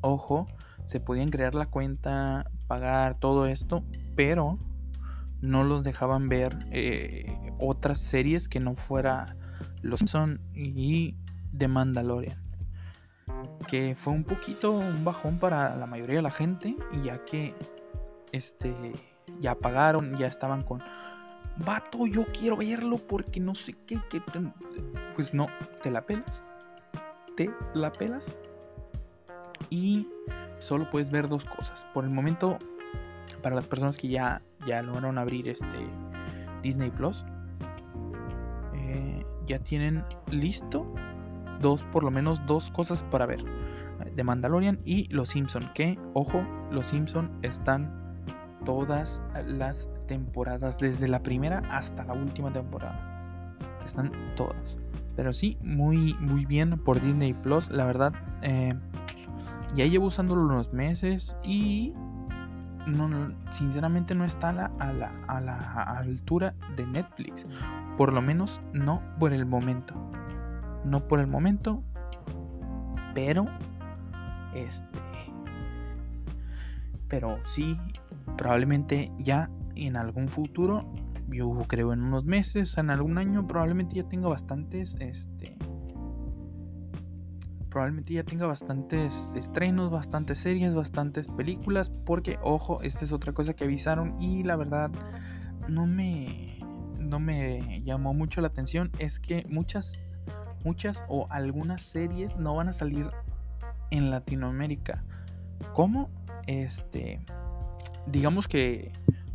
Ojo, 0.00 0.46
se 0.86 1.00
podían 1.00 1.28
crear 1.28 1.54
la 1.54 1.66
cuenta, 1.66 2.50
pagar 2.68 3.18
todo 3.18 3.46
esto, 3.46 3.84
pero 4.14 4.58
no 5.40 5.64
los 5.64 5.84
dejaban 5.84 6.28
ver 6.28 6.56
eh, 6.70 7.38
otras 7.58 8.00
series 8.00 8.48
que 8.48 8.60
no 8.60 8.74
fuera 8.74 9.36
Los 9.82 10.00
Simpson 10.00 10.40
y 10.54 11.16
The 11.56 11.68
Mandalorian. 11.68 12.40
Que 13.68 13.94
fue 13.96 14.12
un 14.12 14.24
poquito 14.24 14.72
un 14.72 15.04
bajón 15.04 15.38
para 15.38 15.76
la 15.76 15.86
mayoría 15.86 16.16
de 16.16 16.22
la 16.22 16.30
gente, 16.30 16.76
ya 17.02 17.24
que 17.24 17.54
este 18.32 18.74
ya 19.40 19.56
pagaron, 19.56 20.16
ya 20.16 20.28
estaban 20.28 20.62
con 20.62 20.82
vato, 21.64 22.06
yo 22.06 22.24
quiero 22.32 22.56
verlo 22.56 22.98
porque 22.98 23.40
no 23.40 23.54
sé 23.54 23.74
qué, 23.86 24.00
qué 24.08 24.22
pues 25.14 25.34
no, 25.34 25.48
te 25.82 25.90
la 25.90 26.02
pelas. 26.02 26.44
Te 27.36 27.50
la 27.74 27.90
pelas. 27.92 28.36
Y 29.68 30.06
solo 30.58 30.88
puedes 30.90 31.10
ver 31.10 31.28
dos 31.28 31.44
cosas. 31.44 31.86
Por 31.92 32.04
el 32.04 32.10
momento, 32.10 32.58
para 33.42 33.54
las 33.54 33.66
personas 33.66 33.96
que 33.96 34.08
ya, 34.08 34.42
ya 34.66 34.82
lograron 34.82 35.18
abrir 35.18 35.48
este 35.48 35.78
Disney 36.62 36.90
Plus, 36.90 37.24
eh, 38.74 39.24
ya 39.46 39.58
tienen 39.58 40.04
listo 40.30 40.86
dos, 41.60 41.84
por 41.84 42.04
lo 42.04 42.10
menos 42.10 42.44
dos 42.46 42.70
cosas 42.70 43.02
para 43.04 43.26
ver. 43.26 43.44
De 44.14 44.24
Mandalorian 44.24 44.80
y 44.84 45.08
Los 45.08 45.30
Simpson. 45.30 45.70
Que, 45.74 45.98
ojo, 46.14 46.42
Los 46.70 46.86
Simpson 46.86 47.30
están 47.42 48.06
todas 48.64 49.22
las 49.46 49.88
temporadas, 50.06 50.78
desde 50.78 51.08
la 51.08 51.22
primera 51.22 51.62
hasta 51.70 52.04
la 52.04 52.12
última 52.12 52.52
temporada. 52.52 53.56
Están 53.84 54.12
todas. 54.36 54.78
Pero 55.14 55.32
sí, 55.32 55.56
muy, 55.62 56.14
muy 56.20 56.44
bien 56.44 56.78
por 56.82 57.00
Disney 57.00 57.32
Plus. 57.32 57.70
La 57.70 57.86
verdad, 57.86 58.12
eh, 58.42 58.70
ya 59.74 59.86
llevo 59.86 60.06
usándolo 60.06 60.42
unos 60.42 60.72
meses 60.72 61.36
y 61.42 61.94
no, 62.86 63.34
sinceramente 63.50 64.14
no 64.14 64.24
está 64.24 64.50
a 64.50 64.52
la, 64.52 64.70
a, 65.26 65.40
la, 65.40 65.82
altura 65.98 66.54
de 66.76 66.86
Netflix. 66.86 67.46
Por 67.96 68.12
lo 68.12 68.22
menos 68.22 68.62
no 68.72 69.02
por 69.18 69.32
el 69.32 69.44
momento. 69.44 69.94
No 70.84 71.08
por 71.08 71.20
el 71.20 71.26
momento. 71.26 71.82
Pero. 73.14 73.46
Este. 74.54 75.00
Pero 77.08 77.38
sí. 77.44 77.78
Probablemente 78.36 79.12
ya 79.18 79.50
en 79.74 79.96
algún 79.96 80.28
futuro. 80.28 80.84
Yo 81.28 81.64
creo 81.66 81.92
en 81.92 82.04
unos 82.04 82.24
meses. 82.24 82.78
En 82.78 82.90
algún 82.90 83.18
año. 83.18 83.46
Probablemente 83.48 83.96
ya 83.96 84.08
tenga 84.08 84.28
bastantes. 84.28 84.96
Este 85.00 85.56
probablemente 87.76 88.14
ya 88.14 88.24
tenga 88.24 88.46
bastantes 88.46 89.32
estrenos, 89.34 89.90
bastantes 89.90 90.38
series, 90.38 90.74
bastantes 90.74 91.28
películas, 91.28 91.90
porque 91.90 92.38
ojo, 92.40 92.80
esta 92.80 93.04
es 93.04 93.12
otra 93.12 93.34
cosa 93.34 93.52
que 93.52 93.64
avisaron 93.64 94.16
y 94.18 94.44
la 94.44 94.56
verdad 94.56 94.90
no 95.68 95.86
me 95.86 96.58
no 96.98 97.20
me 97.20 97.82
llamó 97.84 98.14
mucho 98.14 98.40
la 98.40 98.46
atención 98.46 98.90
es 98.98 99.20
que 99.20 99.44
muchas 99.50 100.00
muchas 100.64 101.04
o 101.08 101.26
algunas 101.28 101.82
series 101.82 102.38
no 102.38 102.54
van 102.56 102.70
a 102.70 102.72
salir 102.72 103.10
en 103.90 104.10
Latinoamérica. 104.10 105.04
¿Cómo? 105.74 106.08
Este 106.46 107.20
digamos 108.06 108.48
que 108.48 108.90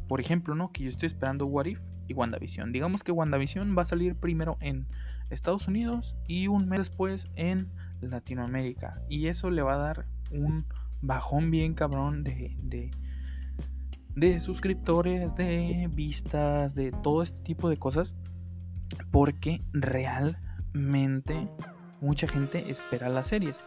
por 0.08 0.20
ejemplo, 0.20 0.56
¿no? 0.56 0.72
Que 0.72 0.86
yo 0.86 0.90
estoy 0.90 1.06
esperando 1.06 1.46
What 1.46 1.68
If 1.68 1.80
y 2.08 2.16
WandaVision. 2.16 2.72
Digamos 2.72 3.04
que 3.04 3.12
WandaVision 3.12 3.78
va 3.78 3.84
a 3.84 3.86
salir 3.86 4.16
primero 4.16 4.58
en 4.62 4.88
Estados 5.30 5.68
Unidos 5.68 6.16
y 6.26 6.48
un 6.48 6.68
mes 6.68 6.80
después 6.80 7.30
en 7.36 7.70
Latinoamérica. 8.08 9.02
Y 9.10 9.28
eso 9.28 9.50
le 9.50 9.62
va 9.62 9.76
a 9.76 9.78
dar 9.78 10.06
un 10.32 10.66
bajón 11.02 11.52
bien 11.52 11.74
cabrón 11.74 12.24
de, 12.24 12.56
de, 12.62 12.92
de 14.16 14.40
suscriptores, 14.40 15.36
de 15.36 15.90
vistas, 15.92 16.76
de 16.76 16.92
todo 16.92 17.22
este 17.22 17.42
tipo 17.42 17.70
de 17.70 17.78
cosas. 17.78 18.16
Porque 19.12 19.62
realmente 19.74 21.50
mucha 22.02 22.28
gente 22.28 22.70
espera 22.70 23.10
las 23.10 23.28
series. 23.28 23.64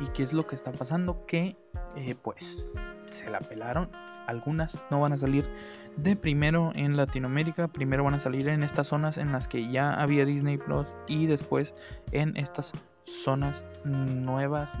¿Y 0.00 0.08
qué 0.08 0.22
es 0.22 0.32
lo 0.32 0.46
que 0.46 0.54
está 0.54 0.72
pasando? 0.72 1.24
Que 1.26 1.56
eh, 1.96 2.14
pues 2.14 2.74
se 3.10 3.30
la 3.30 3.40
pelaron. 3.40 3.90
Algunas 4.26 4.80
no 4.90 5.00
van 5.00 5.12
a 5.12 5.16
salir 5.16 5.48
de 5.96 6.16
primero 6.16 6.72
en 6.74 6.96
Latinoamérica. 6.96 7.68
Primero 7.68 8.04
van 8.04 8.14
a 8.14 8.20
salir 8.20 8.48
en 8.48 8.62
estas 8.62 8.88
zonas 8.88 9.18
en 9.18 9.32
las 9.32 9.46
que 9.46 9.70
ya 9.70 9.94
había 9.94 10.24
Disney 10.24 10.58
Plus. 10.58 10.92
Y 11.06 11.26
después 11.26 11.74
en 12.12 12.36
estas 12.36 12.72
zonas 13.06 13.64
nuevas, 13.84 14.78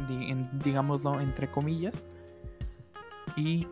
digámoslo 0.64 1.20
entre 1.20 1.50
comillas. 1.50 1.94
Y 3.36 3.66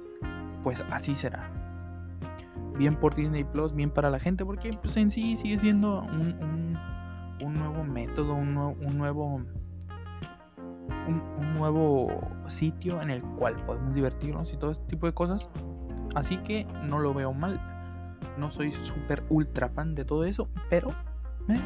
pues 0.62 0.84
así 0.90 1.14
será. 1.14 1.50
Bien 2.76 2.96
por 2.96 3.14
Disney 3.14 3.44
Plus, 3.44 3.74
bien 3.74 3.90
para 3.90 4.10
la 4.10 4.18
gente, 4.18 4.44
porque 4.44 4.76
pues 4.80 4.96
en 4.96 5.10
sí 5.10 5.36
sigue 5.36 5.58
siendo 5.58 6.02
un, 6.02 6.78
un, 7.40 7.54
nuevo 7.54 7.84
método, 7.84 8.34
un, 8.34 8.54
nuevo 8.54 9.42
un, 11.06 11.54
nuevo 11.54 12.08
sitio 12.48 13.00
en 13.00 13.10
el 13.10 13.22
cual 13.22 13.54
podemos 13.64 13.94
divertirnos 13.94 14.52
y 14.52 14.56
todo 14.56 14.70
este 14.72 14.86
tipo 14.86 15.06
de 15.06 15.12
cosas. 15.12 15.48
Así 16.14 16.38
que 16.38 16.64
no 16.84 16.98
lo 16.98 17.14
veo 17.14 17.32
mal. 17.32 17.60
No 18.38 18.50
soy 18.50 18.72
súper 18.72 19.22
ultra 19.28 19.68
fan 19.68 19.94
de 19.94 20.04
todo 20.04 20.24
eso, 20.24 20.48
pero 20.68 20.90
eh, 21.48 21.60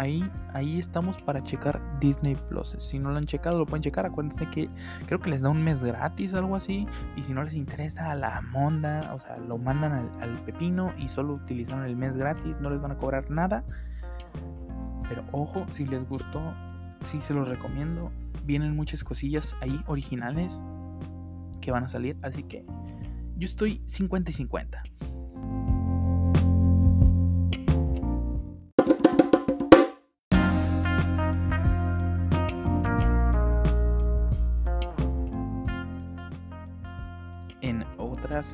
ahí, 0.00 0.30
ahí 0.54 0.78
estamos 0.78 1.20
para 1.20 1.42
checar 1.42 1.80
Disney 2.00 2.34
Plus. 2.48 2.74
Si 2.78 2.98
no 2.98 3.10
lo 3.10 3.18
han 3.18 3.26
checado, 3.26 3.58
lo 3.58 3.66
pueden 3.66 3.82
checar. 3.82 4.06
Acuérdense 4.06 4.48
que 4.48 4.70
creo 5.06 5.20
que 5.20 5.28
les 5.28 5.42
da 5.42 5.50
un 5.50 5.62
mes 5.62 5.84
gratis, 5.84 6.32
algo 6.34 6.56
así. 6.56 6.86
Y 7.16 7.22
si 7.22 7.34
no 7.34 7.44
les 7.44 7.54
interesa 7.54 8.14
la 8.14 8.40
monda, 8.50 9.12
o 9.14 9.20
sea, 9.20 9.36
lo 9.36 9.58
mandan 9.58 10.10
al, 10.20 10.38
pepino 10.44 10.92
y 10.98 11.08
solo 11.08 11.34
utilizan 11.34 11.84
el 11.84 11.96
mes 11.96 12.16
gratis, 12.16 12.58
no 12.60 12.70
les 12.70 12.80
van 12.80 12.92
a 12.92 12.96
cobrar 12.96 13.30
nada. 13.30 13.62
Pero 15.08 15.24
ojo, 15.32 15.66
si 15.72 15.86
les 15.86 16.08
gustó, 16.08 16.40
sí 17.02 17.20
se 17.20 17.34
los 17.34 17.46
recomiendo. 17.46 18.10
Vienen 18.44 18.74
muchas 18.74 19.04
cosillas 19.04 19.54
ahí 19.60 19.82
originales 19.86 20.62
que 21.60 21.72
van 21.72 21.84
a 21.84 21.88
salir. 21.90 22.16
Así 22.22 22.42
que 22.44 22.64
yo 23.36 23.44
estoy 23.44 23.82
50 23.84 24.30
y 24.30 24.34
50. 24.34 24.82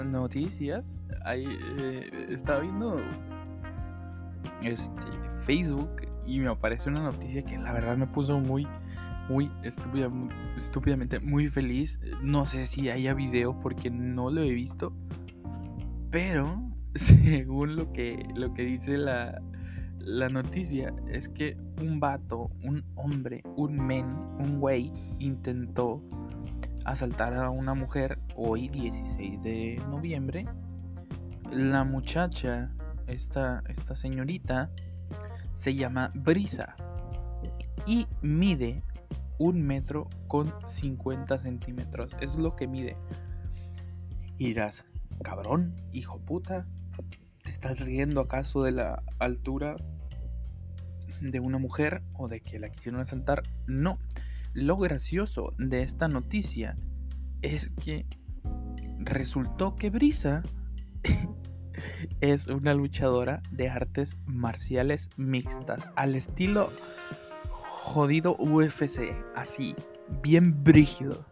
Noticias, 0.04 1.02
ahí 1.24 1.46
eh, 1.78 2.26
estaba 2.30 2.60
viendo 2.60 3.00
este, 4.62 5.06
Facebook 5.44 6.02
y 6.26 6.40
me 6.40 6.48
apareció 6.48 6.90
una 6.90 7.02
noticia 7.02 7.42
que 7.42 7.56
la 7.58 7.72
verdad 7.72 7.96
me 7.96 8.06
puso 8.06 8.38
muy, 8.40 8.66
muy, 9.28 9.50
estúpidamente 9.62 11.20
muy 11.20 11.46
feliz. 11.46 12.00
No 12.22 12.46
sé 12.46 12.66
si 12.66 12.90
haya 12.90 13.14
video 13.14 13.58
porque 13.60 13.90
no 13.90 14.30
lo 14.30 14.42
he 14.42 14.50
visto, 14.50 14.92
pero 16.10 16.62
según 16.94 17.76
lo 17.76 17.92
que, 17.92 18.26
lo 18.34 18.52
que 18.54 18.62
dice 18.62 18.98
la, 18.98 19.40
la 19.98 20.28
noticia 20.28 20.94
es 21.08 21.28
que 21.28 21.56
un 21.80 22.00
vato, 22.00 22.50
un 22.62 22.84
hombre, 22.94 23.42
un 23.56 23.78
men, 23.78 24.06
un 24.38 24.58
güey 24.58 24.92
intentó 25.18 26.02
asaltar 26.86 27.34
a 27.34 27.50
una 27.50 27.74
mujer 27.74 28.18
hoy 28.36 28.68
16 28.68 29.42
de 29.42 29.82
noviembre. 29.90 30.46
La 31.50 31.84
muchacha, 31.84 32.70
esta, 33.08 33.62
esta 33.68 33.96
señorita, 33.96 34.70
se 35.52 35.74
llama 35.74 36.12
Brisa 36.14 36.76
y 37.86 38.06
mide 38.22 38.82
un 39.38 39.62
metro 39.62 40.08
con 40.28 40.54
50 40.66 41.36
centímetros. 41.38 42.16
Es 42.20 42.36
lo 42.36 42.54
que 42.54 42.68
mide. 42.68 42.96
Irás, 44.38 44.84
cabrón, 45.22 45.74
hijo 45.92 46.20
puta, 46.20 46.66
¿te 47.42 47.50
estás 47.50 47.80
riendo 47.80 48.20
acaso 48.20 48.62
de 48.62 48.72
la 48.72 49.02
altura 49.18 49.76
de 51.20 51.40
una 51.40 51.58
mujer 51.58 52.02
o 52.12 52.28
de 52.28 52.40
que 52.40 52.60
la 52.60 52.70
quisieron 52.70 53.00
asaltar? 53.00 53.42
No. 53.66 53.98
Lo 54.56 54.78
gracioso 54.78 55.52
de 55.58 55.82
esta 55.82 56.08
noticia 56.08 56.76
es 57.42 57.68
que 57.84 58.06
resultó 58.98 59.76
que 59.76 59.90
Brisa 59.90 60.42
es 62.22 62.46
una 62.46 62.72
luchadora 62.72 63.42
de 63.50 63.68
artes 63.68 64.16
marciales 64.24 65.10
mixtas 65.18 65.92
al 65.94 66.14
estilo 66.14 66.72
jodido 67.50 68.34
UFC, 68.38 69.14
así, 69.34 69.76
bien 70.22 70.64
brígido. 70.64 71.26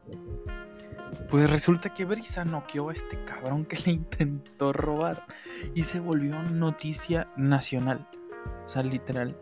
Pues 1.30 1.50
resulta 1.50 1.94
que 1.94 2.04
Brisa 2.04 2.44
noqueó 2.44 2.90
a 2.90 2.92
este 2.92 3.24
cabrón 3.24 3.64
que 3.64 3.78
le 3.86 3.92
intentó 3.92 4.74
robar 4.74 5.24
y 5.74 5.84
se 5.84 5.98
volvió 5.98 6.42
noticia 6.42 7.32
nacional. 7.38 8.06
O 8.66 8.68
sea, 8.68 8.82
literal. 8.82 9.34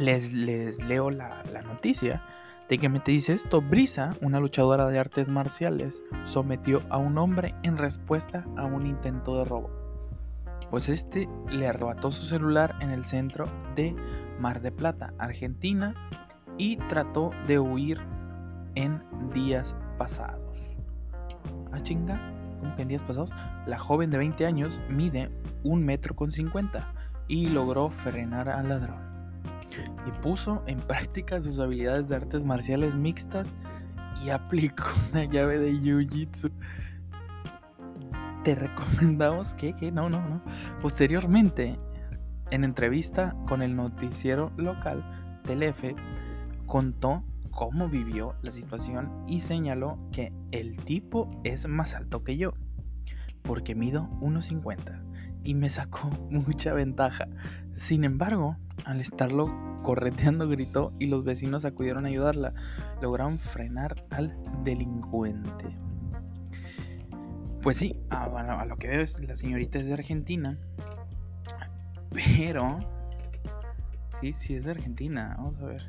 Les, 0.00 0.32
les 0.32 0.82
leo 0.82 1.10
la, 1.10 1.44
la 1.52 1.62
noticia 1.62 2.24
de 2.70 2.78
que 2.78 2.88
me 2.88 3.00
te 3.00 3.10
dice 3.10 3.32
esto. 3.32 3.60
Brisa, 3.60 4.14
una 4.22 4.38
luchadora 4.38 4.86
de 4.86 4.98
artes 4.98 5.28
marciales, 5.28 6.02
sometió 6.22 6.80
a 6.88 6.98
un 6.98 7.18
hombre 7.18 7.54
en 7.64 7.76
respuesta 7.76 8.46
a 8.56 8.64
un 8.64 8.86
intento 8.86 9.36
de 9.36 9.44
robo. 9.44 9.70
Pues 10.70 10.88
este 10.88 11.28
le 11.50 11.66
arrebató 11.66 12.12
su 12.12 12.26
celular 12.26 12.76
en 12.80 12.90
el 12.90 13.04
centro 13.04 13.46
de 13.74 13.94
Mar 14.38 14.62
de 14.62 14.70
Plata, 14.70 15.12
Argentina, 15.18 15.94
y 16.58 16.76
trató 16.76 17.32
de 17.48 17.58
huir 17.58 18.00
en 18.76 19.02
días 19.34 19.76
pasados. 19.98 20.78
Ah, 21.72 21.80
chinga, 21.80 22.20
¿cómo 22.60 22.76
que 22.76 22.82
en 22.82 22.88
días 22.88 23.02
pasados? 23.02 23.32
La 23.66 23.78
joven 23.78 24.10
de 24.10 24.18
20 24.18 24.46
años 24.46 24.80
mide 24.88 25.28
un 25.64 25.84
metro 25.84 26.14
con 26.14 26.30
50 26.30 26.94
y 27.26 27.48
logró 27.48 27.90
frenar 27.90 28.48
al 28.48 28.68
ladrón. 28.68 29.09
Y 30.06 30.12
puso 30.22 30.62
en 30.66 30.78
práctica 30.80 31.40
sus 31.40 31.58
habilidades 31.58 32.08
de 32.08 32.16
artes 32.16 32.44
marciales 32.44 32.96
mixtas 32.96 33.52
y 34.24 34.30
aplicó 34.30 34.84
una 35.12 35.24
llave 35.24 35.58
de 35.58 35.72
jiu-jitsu. 35.72 36.50
Te 38.44 38.54
recomendamos 38.54 39.54
que, 39.54 39.74
que 39.74 39.92
no, 39.92 40.08
no, 40.08 40.26
no. 40.26 40.42
Posteriormente, 40.80 41.78
en 42.50 42.64
entrevista 42.64 43.36
con 43.46 43.62
el 43.62 43.76
noticiero 43.76 44.50
local 44.56 45.04
Telefe, 45.44 45.94
contó 46.66 47.22
cómo 47.50 47.88
vivió 47.88 48.34
la 48.42 48.50
situación 48.50 49.24
y 49.26 49.40
señaló 49.40 49.98
que 50.12 50.32
el 50.52 50.78
tipo 50.78 51.30
es 51.44 51.68
más 51.68 51.94
alto 51.94 52.24
que 52.24 52.36
yo, 52.36 52.54
porque 53.42 53.74
mido 53.74 54.08
1,50 54.20 55.02
y 55.44 55.54
me 55.54 55.68
sacó 55.68 56.08
mucha 56.30 56.72
ventaja. 56.72 57.28
Sin 57.72 58.04
embargo, 58.04 58.56
al 58.84 59.00
estarlo 59.00 59.69
correteando 59.82 60.48
gritó 60.48 60.92
y 60.98 61.06
los 61.06 61.24
vecinos 61.24 61.64
acudieron 61.64 62.04
a 62.04 62.08
ayudarla. 62.08 62.54
Lograron 63.00 63.38
frenar 63.38 64.04
al 64.10 64.36
delincuente. 64.64 65.76
Pues 67.62 67.76
sí, 67.76 67.96
a, 68.08 68.64
lo 68.64 68.76
que 68.76 68.88
veo 68.88 69.02
es 69.02 69.20
la 69.20 69.34
señorita 69.34 69.78
es 69.78 69.86
de 69.86 69.94
Argentina, 69.94 70.58
pero... 72.10 72.80
Sí, 74.20 74.32
sí 74.32 74.54
es 74.54 74.64
de 74.64 74.72
Argentina. 74.72 75.34
Vamos 75.38 75.58
a 75.60 75.66
ver. 75.66 75.82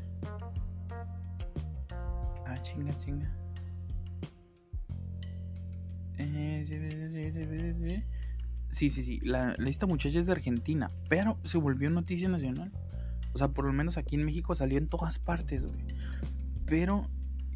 Ah, 2.45 2.57
chinga, 2.61 2.95
chinga. 2.95 3.29
Eh, 6.17 6.63
sí, 8.69 8.89
sí, 8.89 9.03
sí. 9.03 9.19
La, 9.21 9.53
esta 9.65 9.85
muchacha 9.85 10.19
es 10.19 10.25
de 10.25 10.31
Argentina, 10.31 10.89
pero 11.09 11.37
se 11.43 11.57
volvió 11.57 11.89
noticia 11.89 12.29
nacional. 12.29 12.71
O 13.33 13.37
sea, 13.37 13.49
por 13.49 13.65
lo 13.65 13.73
menos 13.73 13.97
aquí 13.97 14.15
en 14.15 14.25
México 14.25 14.55
salió 14.55 14.77
en 14.77 14.87
todas 14.87 15.19
partes, 15.19 15.65
güey. 15.65 15.79
Pero 16.65 17.07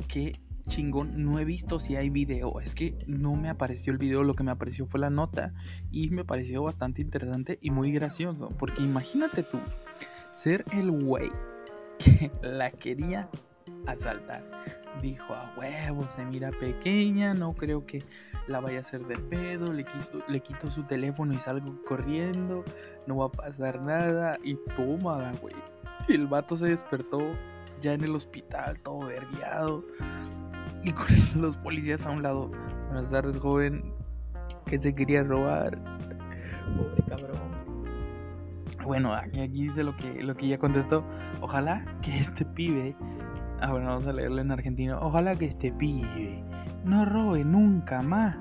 qué 0.08 0.40
chingón, 0.68 1.24
no 1.24 1.40
he 1.40 1.46
visto 1.46 1.80
si 1.80 1.96
hay 1.96 2.10
video. 2.10 2.60
Es 2.60 2.76
que 2.76 2.98
no 3.08 3.36
me 3.36 3.50
apareció 3.50 3.92
el 3.92 4.00
video, 4.00 4.24
lo 4.24 4.36
que 4.36 4.44
me 4.44 4.52
apareció 4.52 4.86
fue 4.86 5.00
la 5.00 5.10
nota. 5.10 5.54
Y 5.92 6.10
me 6.10 6.26
pareció 6.26 6.64
bastante 6.64 7.02
interesante 7.02 7.60
y 7.62 7.72
muy 7.72 7.92
gracioso. 7.92 8.50
Porque 8.58 8.84
imagínate 8.84 9.44
tú, 9.44 9.60
ser 10.34 10.66
el 10.72 10.92
güey 10.92 11.32
que 12.00 12.32
la 12.42 12.72
quería 12.72 13.30
asaltar. 13.88 14.44
Dijo, 15.02 15.34
a 15.34 15.54
huevo, 15.58 16.08
se 16.08 16.26
mira 16.26 16.52
pequeña, 16.52 17.34
no 17.34 17.54
creo 17.54 17.86
que 17.86 18.04
la 18.48 18.60
vaya 18.60 18.78
a 18.78 18.80
hacer 18.82 19.06
de 19.06 19.18
pedo, 19.18 19.74
le, 19.74 19.86
le 20.28 20.40
quito 20.40 20.70
su 20.70 20.84
teléfono 20.84 21.34
y 21.34 21.40
salgo 21.40 21.84
corriendo, 21.86 22.64
no 23.08 23.18
va 23.18 23.26
a 23.26 23.32
pasar 23.32 23.82
nada. 23.82 24.38
Y 24.44 24.58
toma, 24.76 25.32
güey. 25.42 25.56
El 26.08 26.28
vato 26.28 26.56
se 26.56 26.68
despertó 26.68 27.20
ya 27.82 27.94
en 27.94 28.04
el 28.04 28.16
hospital, 28.16 28.80
todo 28.82 29.08
vergueado. 29.08 29.84
Y 30.84 30.92
con 30.92 31.06
los 31.42 31.58
policías 31.58 32.06
a 32.06 32.12
un 32.12 32.24
lado. 32.24 32.52
Buenas 32.88 33.10
tardes, 33.10 33.38
joven. 33.38 33.82
Que 34.66 34.78
se 34.78 34.94
quería 34.94 35.24
robar. 35.24 35.78
Pobre 36.78 37.04
cabrón. 37.08 37.46
Bueno, 38.84 39.14
aquí, 39.14 39.48
dice 39.48 39.84
lo 39.84 39.96
que, 39.98 40.24
lo 40.24 40.36
que 40.36 40.48
ya 40.48 40.60
contestó. 40.60 41.04
Ojalá 41.42 41.84
que 42.02 42.18
este 42.18 42.46
pibe 42.46 42.96
Ah, 43.62 43.72
bueno, 43.72 43.88
vamos 43.88 44.06
a 44.06 44.14
leerlo 44.14 44.42
en 44.42 44.52
argentino. 44.52 45.00
Ojalá 45.02 45.36
que 45.36 45.46
este 45.46 45.72
pibe 45.72 46.44
no 46.84 47.06
robe 47.06 47.44
nunca 47.46 48.02
más. 48.02 48.38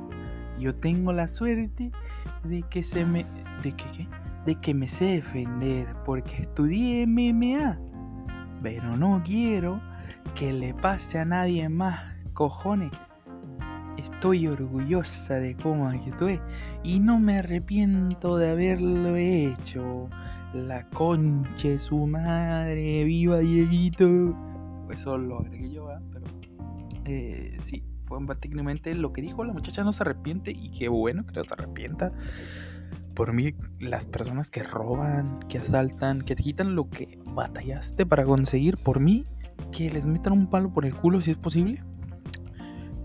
Yo 0.59 0.75
tengo 0.75 1.13
la 1.13 1.29
suerte 1.29 1.93
de 2.43 2.63
que 2.63 2.83
se 2.83 3.05
me. 3.05 3.27
¿De 3.63 3.73
que 3.73 3.85
qué? 3.93 4.09
De 4.45 4.57
que 4.57 4.75
me 4.75 4.89
sé 4.89 5.07
defender 5.07 5.87
porque 6.05 6.43
estudié 6.43 7.07
MMA. 7.07 7.79
Pero 8.63 8.97
no 8.97 9.23
quiero 9.25 9.81
que 10.35 10.53
le 10.53 10.75
pase 10.75 11.19
a 11.19 11.25
nadie 11.25 11.69
más, 11.69 12.01
cojones. 12.33 12.91
Estoy 13.97 14.49
orgullosa 14.49 15.35
de 15.35 15.55
cómo 15.57 15.89
actué 15.89 16.41
y 16.83 16.99
no 16.99 17.21
me 17.21 17.39
arrepiento 17.39 18.37
de 18.37 18.51
haberlo 18.51 19.17
hecho. 19.17 20.09
La 20.53 20.89
concha 20.91 21.79
su 21.79 22.07
madre, 22.07 23.05
viva 23.05 23.39
Dieguito 23.39 24.37
eso 24.91 25.19
lo 25.19 25.41
agregué 25.41 25.71
yo, 25.71 25.89
pero 26.13 26.27
eh, 27.05 27.57
sí, 27.61 27.85
fue 28.07 28.19
técnicamente 28.37 28.95
lo 28.95 29.13
que 29.13 29.23
dijo 29.23 29.45
la 29.45 29.53
muchacha 29.53 29.85
no 29.85 29.93
se 29.93 30.03
arrepiente 30.03 30.51
y 30.51 30.71
qué 30.71 30.89
bueno 30.89 31.27
que 31.27 31.33
no 31.33 31.45
se 31.45 31.55
arrepienta. 31.55 32.13
Por 33.15 33.33
mí, 33.33 33.55
las 33.79 34.07
personas 34.07 34.51
que 34.51 34.63
roban, 34.63 35.39
que 35.49 35.59
asaltan, 35.59 36.23
que 36.23 36.35
te 36.35 36.43
quitan 36.43 36.75
lo 36.75 36.91
que 36.91 37.19
batallaste 37.25 38.05
para 38.07 38.25
conseguir, 38.25 38.77
por 38.77 38.99
mí, 38.99 39.25
que 39.71 39.91
les 39.91 40.05
metan 40.05 40.33
un 40.33 40.51
palo 40.51 40.73
por 40.73 40.85
el 40.85 40.95
culo 40.95 41.21
si 41.21 41.31
es 41.31 41.37
posible. 41.37 41.81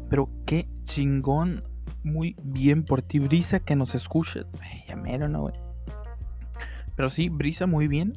Pero 0.10 0.30
qué 0.46 0.68
chingón, 0.84 1.64
muy 2.04 2.36
bien 2.42 2.84
por 2.84 3.04
ti, 3.04 3.20
Brisa, 3.20 3.60
que 3.60 3.76
nos 3.76 3.94
escuches. 3.94 4.46
Ya 4.88 4.96
mero, 4.96 5.28
no, 5.28 5.42
güey. 5.42 5.54
Pero 6.96 7.10
sí, 7.10 7.30
Brisa, 7.30 7.68
muy 7.68 7.88
bien. 7.88 8.14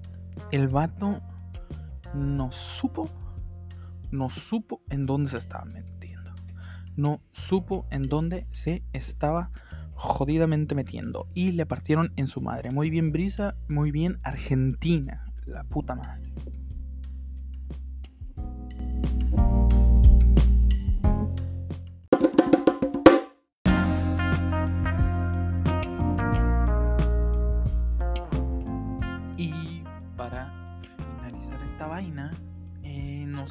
El 0.51 0.69
vato 0.69 1.21
nos 2.15 2.55
supo 2.55 3.11
no 4.13 4.31
supo 4.31 4.83
en 4.91 5.07
dónde 5.07 5.31
se 5.31 5.39
estaba 5.39 5.65
metiendo. 5.65 6.35
No 6.95 7.23
supo 7.33 7.87
en 7.91 8.03
dónde 8.03 8.47
se 8.51 8.85
estaba 8.93 9.51
jodidamente 9.95 10.75
metiendo. 10.75 11.29
Y 11.35 11.53
le 11.53 11.67
partieron 11.67 12.13
en 12.17 12.27
su 12.27 12.41
madre. 12.41 12.71
Muy 12.71 12.91
bien 12.91 13.11
Brisa, 13.11 13.57
muy 13.69 13.91
bien 13.91 14.19
Argentina. 14.23 15.33
La 15.47 15.65
puta 15.65 15.95
madre. 15.95 16.33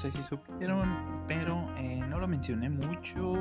Sé 0.01 0.09
si 0.09 0.23
supieron, 0.23 1.23
pero 1.27 1.69
eh, 1.77 2.01
no 2.09 2.19
lo 2.19 2.27
mencioné 2.27 2.71
mucho. 2.71 3.33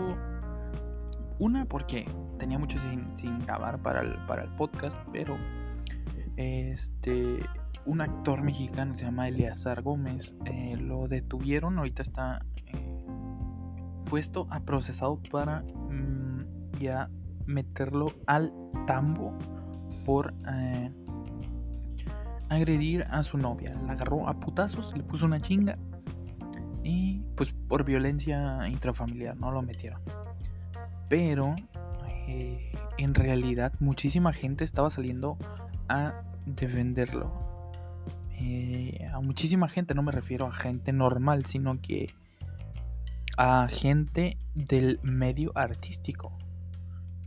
Una, 1.39 1.65
porque 1.65 2.07
tenía 2.39 2.59
mucho 2.59 2.79
sin, 3.17 3.39
grabar 3.39 3.81
para 3.81 4.03
el, 4.03 4.15
para 4.27 4.43
el 4.45 4.51
podcast, 4.51 4.99
pero 5.11 5.39
este 6.37 7.41
un 7.87 8.03
actor 8.03 8.43
mexicano 8.43 8.95
se 8.95 9.07
llama 9.07 9.29
Eleazar 9.29 9.81
Gómez. 9.81 10.37
Eh, 10.45 10.77
lo 10.77 11.09
detuvieron, 11.09 11.79
ahorita 11.79 12.03
está 12.03 12.45
eh, 12.67 13.07
puesto 14.05 14.47
a 14.51 14.61
procesado 14.61 15.19
para 15.31 15.63
mm, 15.63 16.73
ya 16.79 17.09
meterlo 17.47 18.13
al 18.27 18.53
tambo 18.87 19.33
por 20.05 20.35
agredir 22.51 23.05
a 23.05 23.23
su 23.23 23.39
novia. 23.39 23.75
La 23.87 23.95
agarró 23.95 24.29
a 24.29 24.39
putazos, 24.39 24.95
le 24.95 25.03
puso 25.03 25.25
una 25.25 25.41
chinga 25.41 25.79
y 26.83 27.23
pues 27.37 27.53
por 27.53 27.85
violencia 27.85 28.69
intrafamiliar 28.69 29.37
no 29.37 29.51
lo 29.51 29.63
metieron. 29.63 30.01
Pero 31.09 31.57
eh, 32.29 32.73
en 32.99 33.15
realidad 33.15 33.73
muchísima 33.81 34.33
gente 34.33 34.65
estaba 34.65 34.91
saliendo 34.91 35.37
a 35.89 36.23
defenderlo. 36.47 37.33
Eh, 38.39 39.09
a 39.13 39.21
muchísima 39.21 39.69
gente, 39.69 39.95
no 39.95 40.03
me 40.03 40.13
refiero 40.13 40.47
a 40.47 40.53
gente 40.53 40.93
normal, 40.93 41.45
sino 41.45 41.81
que 41.81 42.15
a 43.37 43.67
gente 43.69 44.39
del 44.55 45.01
medio 45.03 45.53
artístico. 45.55 46.33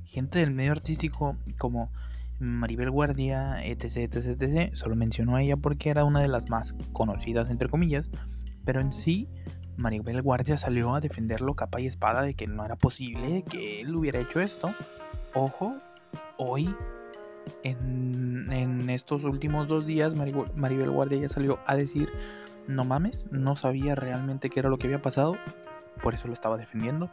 Gente 0.05 0.39
del 0.39 0.51
medio 0.51 0.71
artístico 0.71 1.37
como 1.57 1.91
Maribel 2.39 2.91
Guardia, 2.91 3.65
etc, 3.65 4.15
etc, 4.15 4.41
etc. 4.41 4.75
Solo 4.75 4.95
mencionó 4.95 5.35
a 5.35 5.41
ella 5.41 5.57
porque 5.57 5.89
era 5.89 6.03
una 6.03 6.21
de 6.21 6.27
las 6.27 6.49
más 6.49 6.75
conocidas, 6.93 7.49
entre 7.49 7.69
comillas. 7.69 8.11
Pero 8.65 8.81
en 8.81 8.91
sí, 8.91 9.27
Maribel 9.77 10.21
Guardia 10.21 10.57
salió 10.57 10.95
a 10.95 11.01
defenderlo 11.01 11.55
capa 11.55 11.81
y 11.81 11.87
espada 11.87 12.21
de 12.21 12.33
que 12.33 12.47
no 12.47 12.63
era 12.65 12.75
posible 12.75 13.43
que 13.49 13.81
él 13.81 13.95
hubiera 13.95 14.19
hecho 14.19 14.39
esto. 14.39 14.73
Ojo, 15.33 15.75
hoy, 16.37 16.73
en, 17.63 18.51
en 18.51 18.89
estos 18.89 19.23
últimos 19.23 19.67
dos 19.67 19.85
días, 19.85 20.15
Maribel 20.15 20.91
Guardia 20.91 21.19
ya 21.19 21.29
salió 21.29 21.59
a 21.65 21.75
decir, 21.75 22.09
no 22.67 22.85
mames, 22.85 23.27
no 23.31 23.55
sabía 23.55 23.95
realmente 23.95 24.49
qué 24.49 24.59
era 24.59 24.69
lo 24.69 24.77
que 24.77 24.87
había 24.87 25.01
pasado, 25.01 25.35
por 26.01 26.13
eso 26.13 26.27
lo 26.27 26.33
estaba 26.33 26.57
defendiendo. 26.57 27.09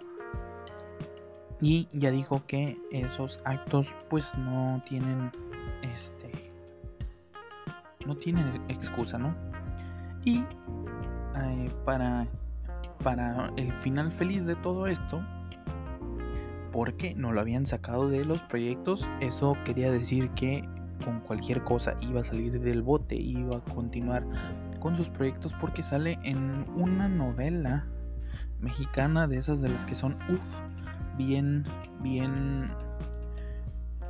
Y 1.62 1.88
ya 1.92 2.10
dijo 2.10 2.42
que 2.46 2.78
esos 2.90 3.40
actos 3.44 3.94
pues 4.08 4.34
no 4.36 4.82
tienen 4.86 5.30
este 5.82 6.50
no 8.06 8.16
tienen 8.16 8.62
excusa, 8.68 9.18
¿no? 9.18 9.34
Y 10.24 10.44
eh, 11.48 11.70
para, 11.84 12.26
para 13.02 13.50
el 13.56 13.72
final 13.72 14.12
feliz 14.12 14.44
de 14.44 14.56
todo 14.56 14.86
esto, 14.86 15.24
porque 16.72 17.14
no 17.14 17.32
lo 17.32 17.40
habían 17.40 17.66
sacado 17.66 18.08
de 18.08 18.24
los 18.24 18.42
proyectos, 18.42 19.08
eso 19.20 19.56
quería 19.64 19.90
decir 19.90 20.30
que 20.30 20.68
con 21.04 21.20
cualquier 21.20 21.62
cosa 21.62 21.96
iba 22.00 22.20
a 22.20 22.24
salir 22.24 22.60
del 22.60 22.82
bote, 22.82 23.16
iba 23.16 23.56
a 23.56 23.64
continuar 23.64 24.24
con 24.78 24.96
sus 24.96 25.08
proyectos 25.08 25.54
porque 25.54 25.82
sale 25.82 26.18
en 26.22 26.66
una 26.76 27.08
novela 27.08 27.86
mexicana 28.60 29.26
de 29.26 29.38
esas 29.38 29.62
de 29.62 29.70
las 29.70 29.86
que 29.86 29.94
son 29.94 30.16
uff, 30.32 30.60
bien, 31.16 31.64
bien, 32.02 32.70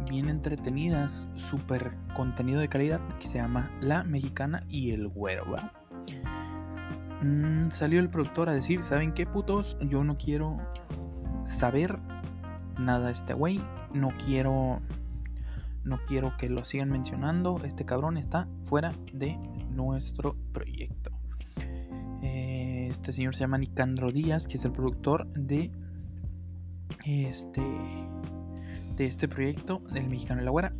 bien 0.08 0.28
entretenidas, 0.28 1.28
súper 1.34 1.92
contenido 2.14 2.60
de 2.60 2.68
calidad 2.68 3.00
que 3.18 3.26
se 3.26 3.38
llama 3.38 3.70
La 3.80 4.04
Mexicana 4.04 4.64
y 4.68 4.90
el 4.92 5.08
Güero, 5.08 5.44
mm, 7.22 7.70
salió 7.70 8.00
el 8.00 8.10
productor 8.10 8.48
a 8.48 8.52
decir, 8.52 8.82
¿saben 8.82 9.12
qué 9.12 9.26
putos? 9.26 9.76
Yo 9.80 10.04
no 10.04 10.16
quiero 10.18 10.56
saber 11.44 11.98
nada 12.78 13.06
de 13.06 13.12
este 13.12 13.34
güey, 13.34 13.60
no 13.92 14.10
quiero 14.24 14.80
no 15.84 15.98
quiero 16.06 16.36
que 16.36 16.48
lo 16.48 16.64
sigan 16.64 16.90
mencionando. 16.90 17.60
Este 17.64 17.84
cabrón 17.84 18.16
está 18.16 18.48
fuera 18.62 18.92
de 19.12 19.36
nuestro 19.70 20.36
proyecto. 20.52 21.10
Eh, 22.22 22.88
este 22.90 23.12
señor 23.12 23.34
se 23.34 23.40
llama 23.40 23.58
Nicandro 23.58 24.12
Díaz, 24.12 24.46
que 24.46 24.56
es 24.56 24.64
el 24.64 24.72
productor 24.72 25.26
de 25.32 25.70
este 27.04 27.62
de 28.96 29.06
este 29.06 29.28
proyecto, 29.28 29.82
el 29.94 30.08
mexicano 30.08 30.42
y 30.42 30.44
la 30.44 30.50
güera. 30.50 30.72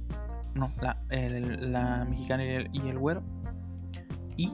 No, 0.54 0.70
la, 0.82 1.02
la 1.10 2.04
mexicana 2.04 2.44
y 2.44 2.48
el, 2.48 2.70
y 2.72 2.88
el 2.88 2.98
güero. 2.98 3.22
Y 4.36 4.52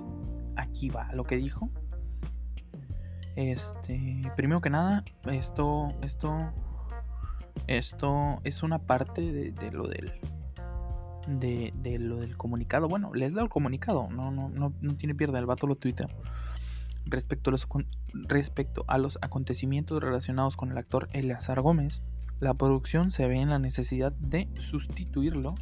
lo 1.12 1.24
que 1.24 1.36
dijo. 1.36 1.70
Este, 3.36 4.22
primero 4.36 4.60
que 4.60 4.70
nada, 4.70 5.04
esto, 5.30 5.88
esto, 6.02 6.52
esto 7.66 8.40
es 8.44 8.62
una 8.62 8.78
parte 8.78 9.52
de, 9.52 9.70
lo 9.72 9.86
del, 9.86 10.12
de, 11.28 11.98
lo 11.98 12.16
del 12.16 12.36
comunicado. 12.36 12.88
Bueno, 12.88 13.12
les 13.14 13.34
leo 13.34 13.44
el 13.44 13.50
comunicado, 13.50 14.08
no, 14.10 14.30
no, 14.30 14.48
no, 14.48 14.72
no 14.80 14.96
tiene 14.96 15.14
pierda, 15.14 15.38
el 15.38 15.46
vato 15.46 15.66
lo 15.66 15.76
tuitea. 15.76 16.08
Respecto 17.04 17.50
a, 17.50 17.52
los, 17.52 17.68
respecto 18.14 18.84
a 18.88 18.98
los 18.98 19.18
acontecimientos 19.22 20.02
relacionados 20.02 20.56
con 20.56 20.72
el 20.72 20.78
actor 20.78 21.08
Eleazar 21.12 21.60
Gómez, 21.60 22.02
la 22.40 22.54
producción 22.54 23.12
se 23.12 23.26
ve 23.28 23.40
en 23.40 23.50
la 23.50 23.58
necesidad 23.58 24.12
de 24.12 24.48
sustituirlo. 24.58 25.54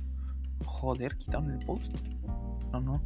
Joder, 0.65 1.19
quitaron 1.19 1.51
el 1.51 1.59
post. 1.67 1.93
No, 2.73 2.81
no. 2.81 3.03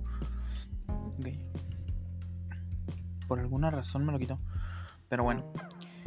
Por 3.29 3.39
alguna 3.39 3.71
razón 3.71 4.05
me 4.05 4.11
lo 4.11 4.19
quitó. 4.19 4.41
Pero 5.09 5.23
bueno, 5.23 5.45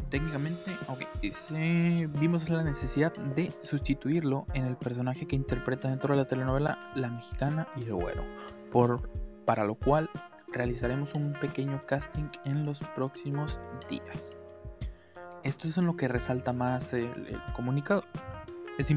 técnicamente, 0.10 0.77
ok, 0.88 1.03
vimos 2.19 2.49
la 2.49 2.63
necesidad 2.63 3.13
de 3.13 3.55
sustituirlo 3.62 4.45
en 4.53 4.65
el 4.65 4.75
personaje 4.75 5.25
que 5.25 5.36
interpreta 5.36 5.88
dentro 5.88 6.13
de 6.13 6.21
la 6.21 6.27
telenovela 6.27 6.91
La 6.95 7.10
Mexicana 7.10 7.67
y 7.77 7.84
el 7.84 7.93
Güero. 7.93 8.23
Por, 8.69 9.10
para 9.45 9.63
lo 9.63 9.75
cual 9.75 10.10
realizaremos 10.51 11.13
un 11.13 11.34
pequeño 11.34 11.86
casting 11.86 12.29
en 12.45 12.65
los 12.65 12.79
próximos 12.95 13.60
días. 13.89 14.36
Esto 15.43 15.67
es 15.67 15.77
en 15.77 15.86
lo 15.86 15.95
que 15.95 16.07
resalta 16.07 16.53
más 16.53 16.93
el, 16.93 17.39
comunicado. 17.55 18.03
Es, 18.77 18.93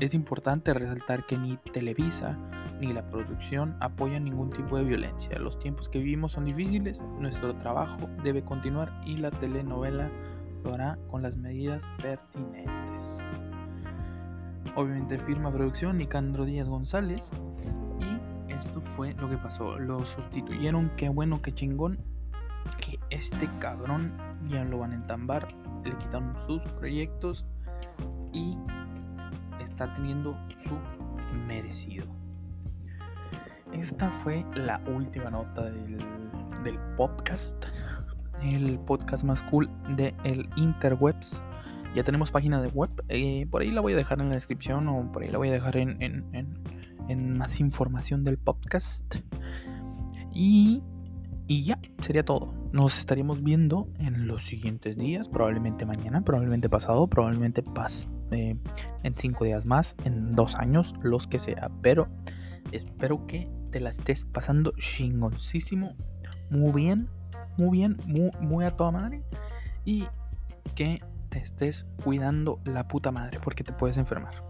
es, 0.00 0.14
importante 0.14 0.74
resaltar 0.74 1.26
que 1.26 1.38
ni 1.38 1.56
Televisa 1.72 2.36
ni 2.80 2.92
la 2.92 3.08
producción 3.08 3.76
apoyan 3.80 4.24
ningún 4.24 4.50
tipo 4.50 4.76
de 4.76 4.84
violencia. 4.84 5.38
Los 5.38 5.58
tiempos 5.58 5.88
que 5.88 5.98
vivimos 6.00 6.32
son 6.32 6.44
difíciles, 6.44 7.02
nuestro 7.18 7.54
trabajo 7.56 8.10
debe 8.22 8.42
continuar 8.42 8.92
y 9.06 9.16
la 9.16 9.30
telenovela 9.30 10.10
lo 10.64 10.74
hará 10.74 10.98
con 11.08 11.22
las 11.22 11.36
medidas 11.36 11.88
pertinentes. 12.02 13.30
Obviamente 14.74 15.18
firma 15.18 15.52
producción 15.52 15.98
Nicandro 15.98 16.44
Díaz 16.44 16.68
González 16.68 17.30
y 18.00 18.52
esto 18.52 18.80
fue 18.80 19.14
lo 19.14 19.28
que 19.28 19.36
pasó. 19.38 19.78
Lo 19.78 20.04
sustituyeron, 20.04 20.90
qué 20.96 21.08
bueno, 21.08 21.40
qué 21.42 21.52
chingón. 21.52 21.98
Que 22.80 22.98
este 23.10 23.48
cabrón 23.58 24.12
ya 24.48 24.64
lo 24.64 24.78
van 24.78 24.92
a 24.92 24.94
entambar. 24.96 25.48
Le 25.84 25.96
quitaron 25.98 26.38
sus 26.46 26.62
proyectos 26.72 27.44
y 28.32 28.56
está 29.62 29.92
teniendo 29.92 30.36
su 30.56 30.76
merecido. 31.46 32.06
Esta 33.72 34.10
fue 34.10 34.44
la 34.54 34.80
última 34.86 35.30
nota 35.30 35.62
del, 35.62 35.98
del 36.62 36.78
podcast 36.96 37.66
el 38.42 38.78
podcast 38.80 39.24
más 39.24 39.42
cool 39.44 39.70
de 39.96 40.14
el 40.24 40.48
interwebs. 40.56 41.40
Ya 41.94 42.02
tenemos 42.02 42.30
página 42.30 42.60
de 42.62 42.68
web, 42.68 42.90
eh, 43.08 43.46
por 43.50 43.62
ahí 43.62 43.70
la 43.70 43.80
voy 43.80 43.92
a 43.92 43.96
dejar 43.96 44.20
en 44.20 44.28
la 44.28 44.34
descripción 44.34 44.88
o 44.88 45.12
por 45.12 45.22
ahí 45.22 45.28
la 45.30 45.38
voy 45.38 45.48
a 45.48 45.52
dejar 45.52 45.76
en, 45.76 45.98
en, 46.00 47.36
más 47.36 47.60
información 47.60 48.24
del 48.24 48.38
podcast. 48.38 49.16
Y, 50.32 50.82
y 51.46 51.64
ya, 51.64 51.78
sería 52.00 52.24
todo. 52.24 52.54
Nos 52.72 52.98
estaríamos 52.98 53.42
viendo 53.42 53.88
en 53.98 54.26
los 54.26 54.42
siguientes 54.42 54.96
días, 54.96 55.28
probablemente 55.28 55.84
mañana, 55.84 56.22
probablemente 56.22 56.70
pasado, 56.70 57.06
probablemente 57.08 57.62
pas 57.62 58.08
eh, 58.32 58.56
en 59.02 59.16
5 59.16 59.44
días 59.44 59.66
más, 59.66 59.96
en 60.04 60.34
2 60.34 60.54
años, 60.56 60.94
los 61.02 61.26
que 61.26 61.38
sea. 61.38 61.70
Pero 61.82 62.08
espero 62.70 63.26
que 63.26 63.48
te 63.70 63.80
la 63.80 63.90
estés 63.90 64.24
pasando 64.24 64.72
chingoncísimo, 64.78 65.96
muy 66.50 66.72
bien, 66.72 67.08
muy 67.56 67.78
bien, 67.78 67.98
muy, 68.06 68.30
muy 68.40 68.64
a 68.64 68.70
toda 68.70 68.90
madre. 68.90 69.22
Y 69.84 70.06
que 70.74 71.02
te 71.28 71.38
estés 71.38 71.86
cuidando 72.04 72.60
la 72.64 72.86
puta 72.88 73.10
madre, 73.10 73.40
porque 73.42 73.64
te 73.64 73.72
puedes 73.72 73.96
enfermar. 73.96 74.44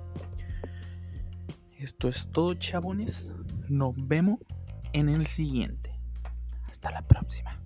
Esto 1.79 2.09
es 2.09 2.29
todo, 2.29 2.55
chabones. 2.55 3.33
Nos 3.69 3.95
vemos 3.97 4.39
en 4.93 5.09
el 5.09 5.27
siguiente. 5.27 5.99
Hasta 6.69 6.91
la 6.91 7.03
próxima. 7.03 7.59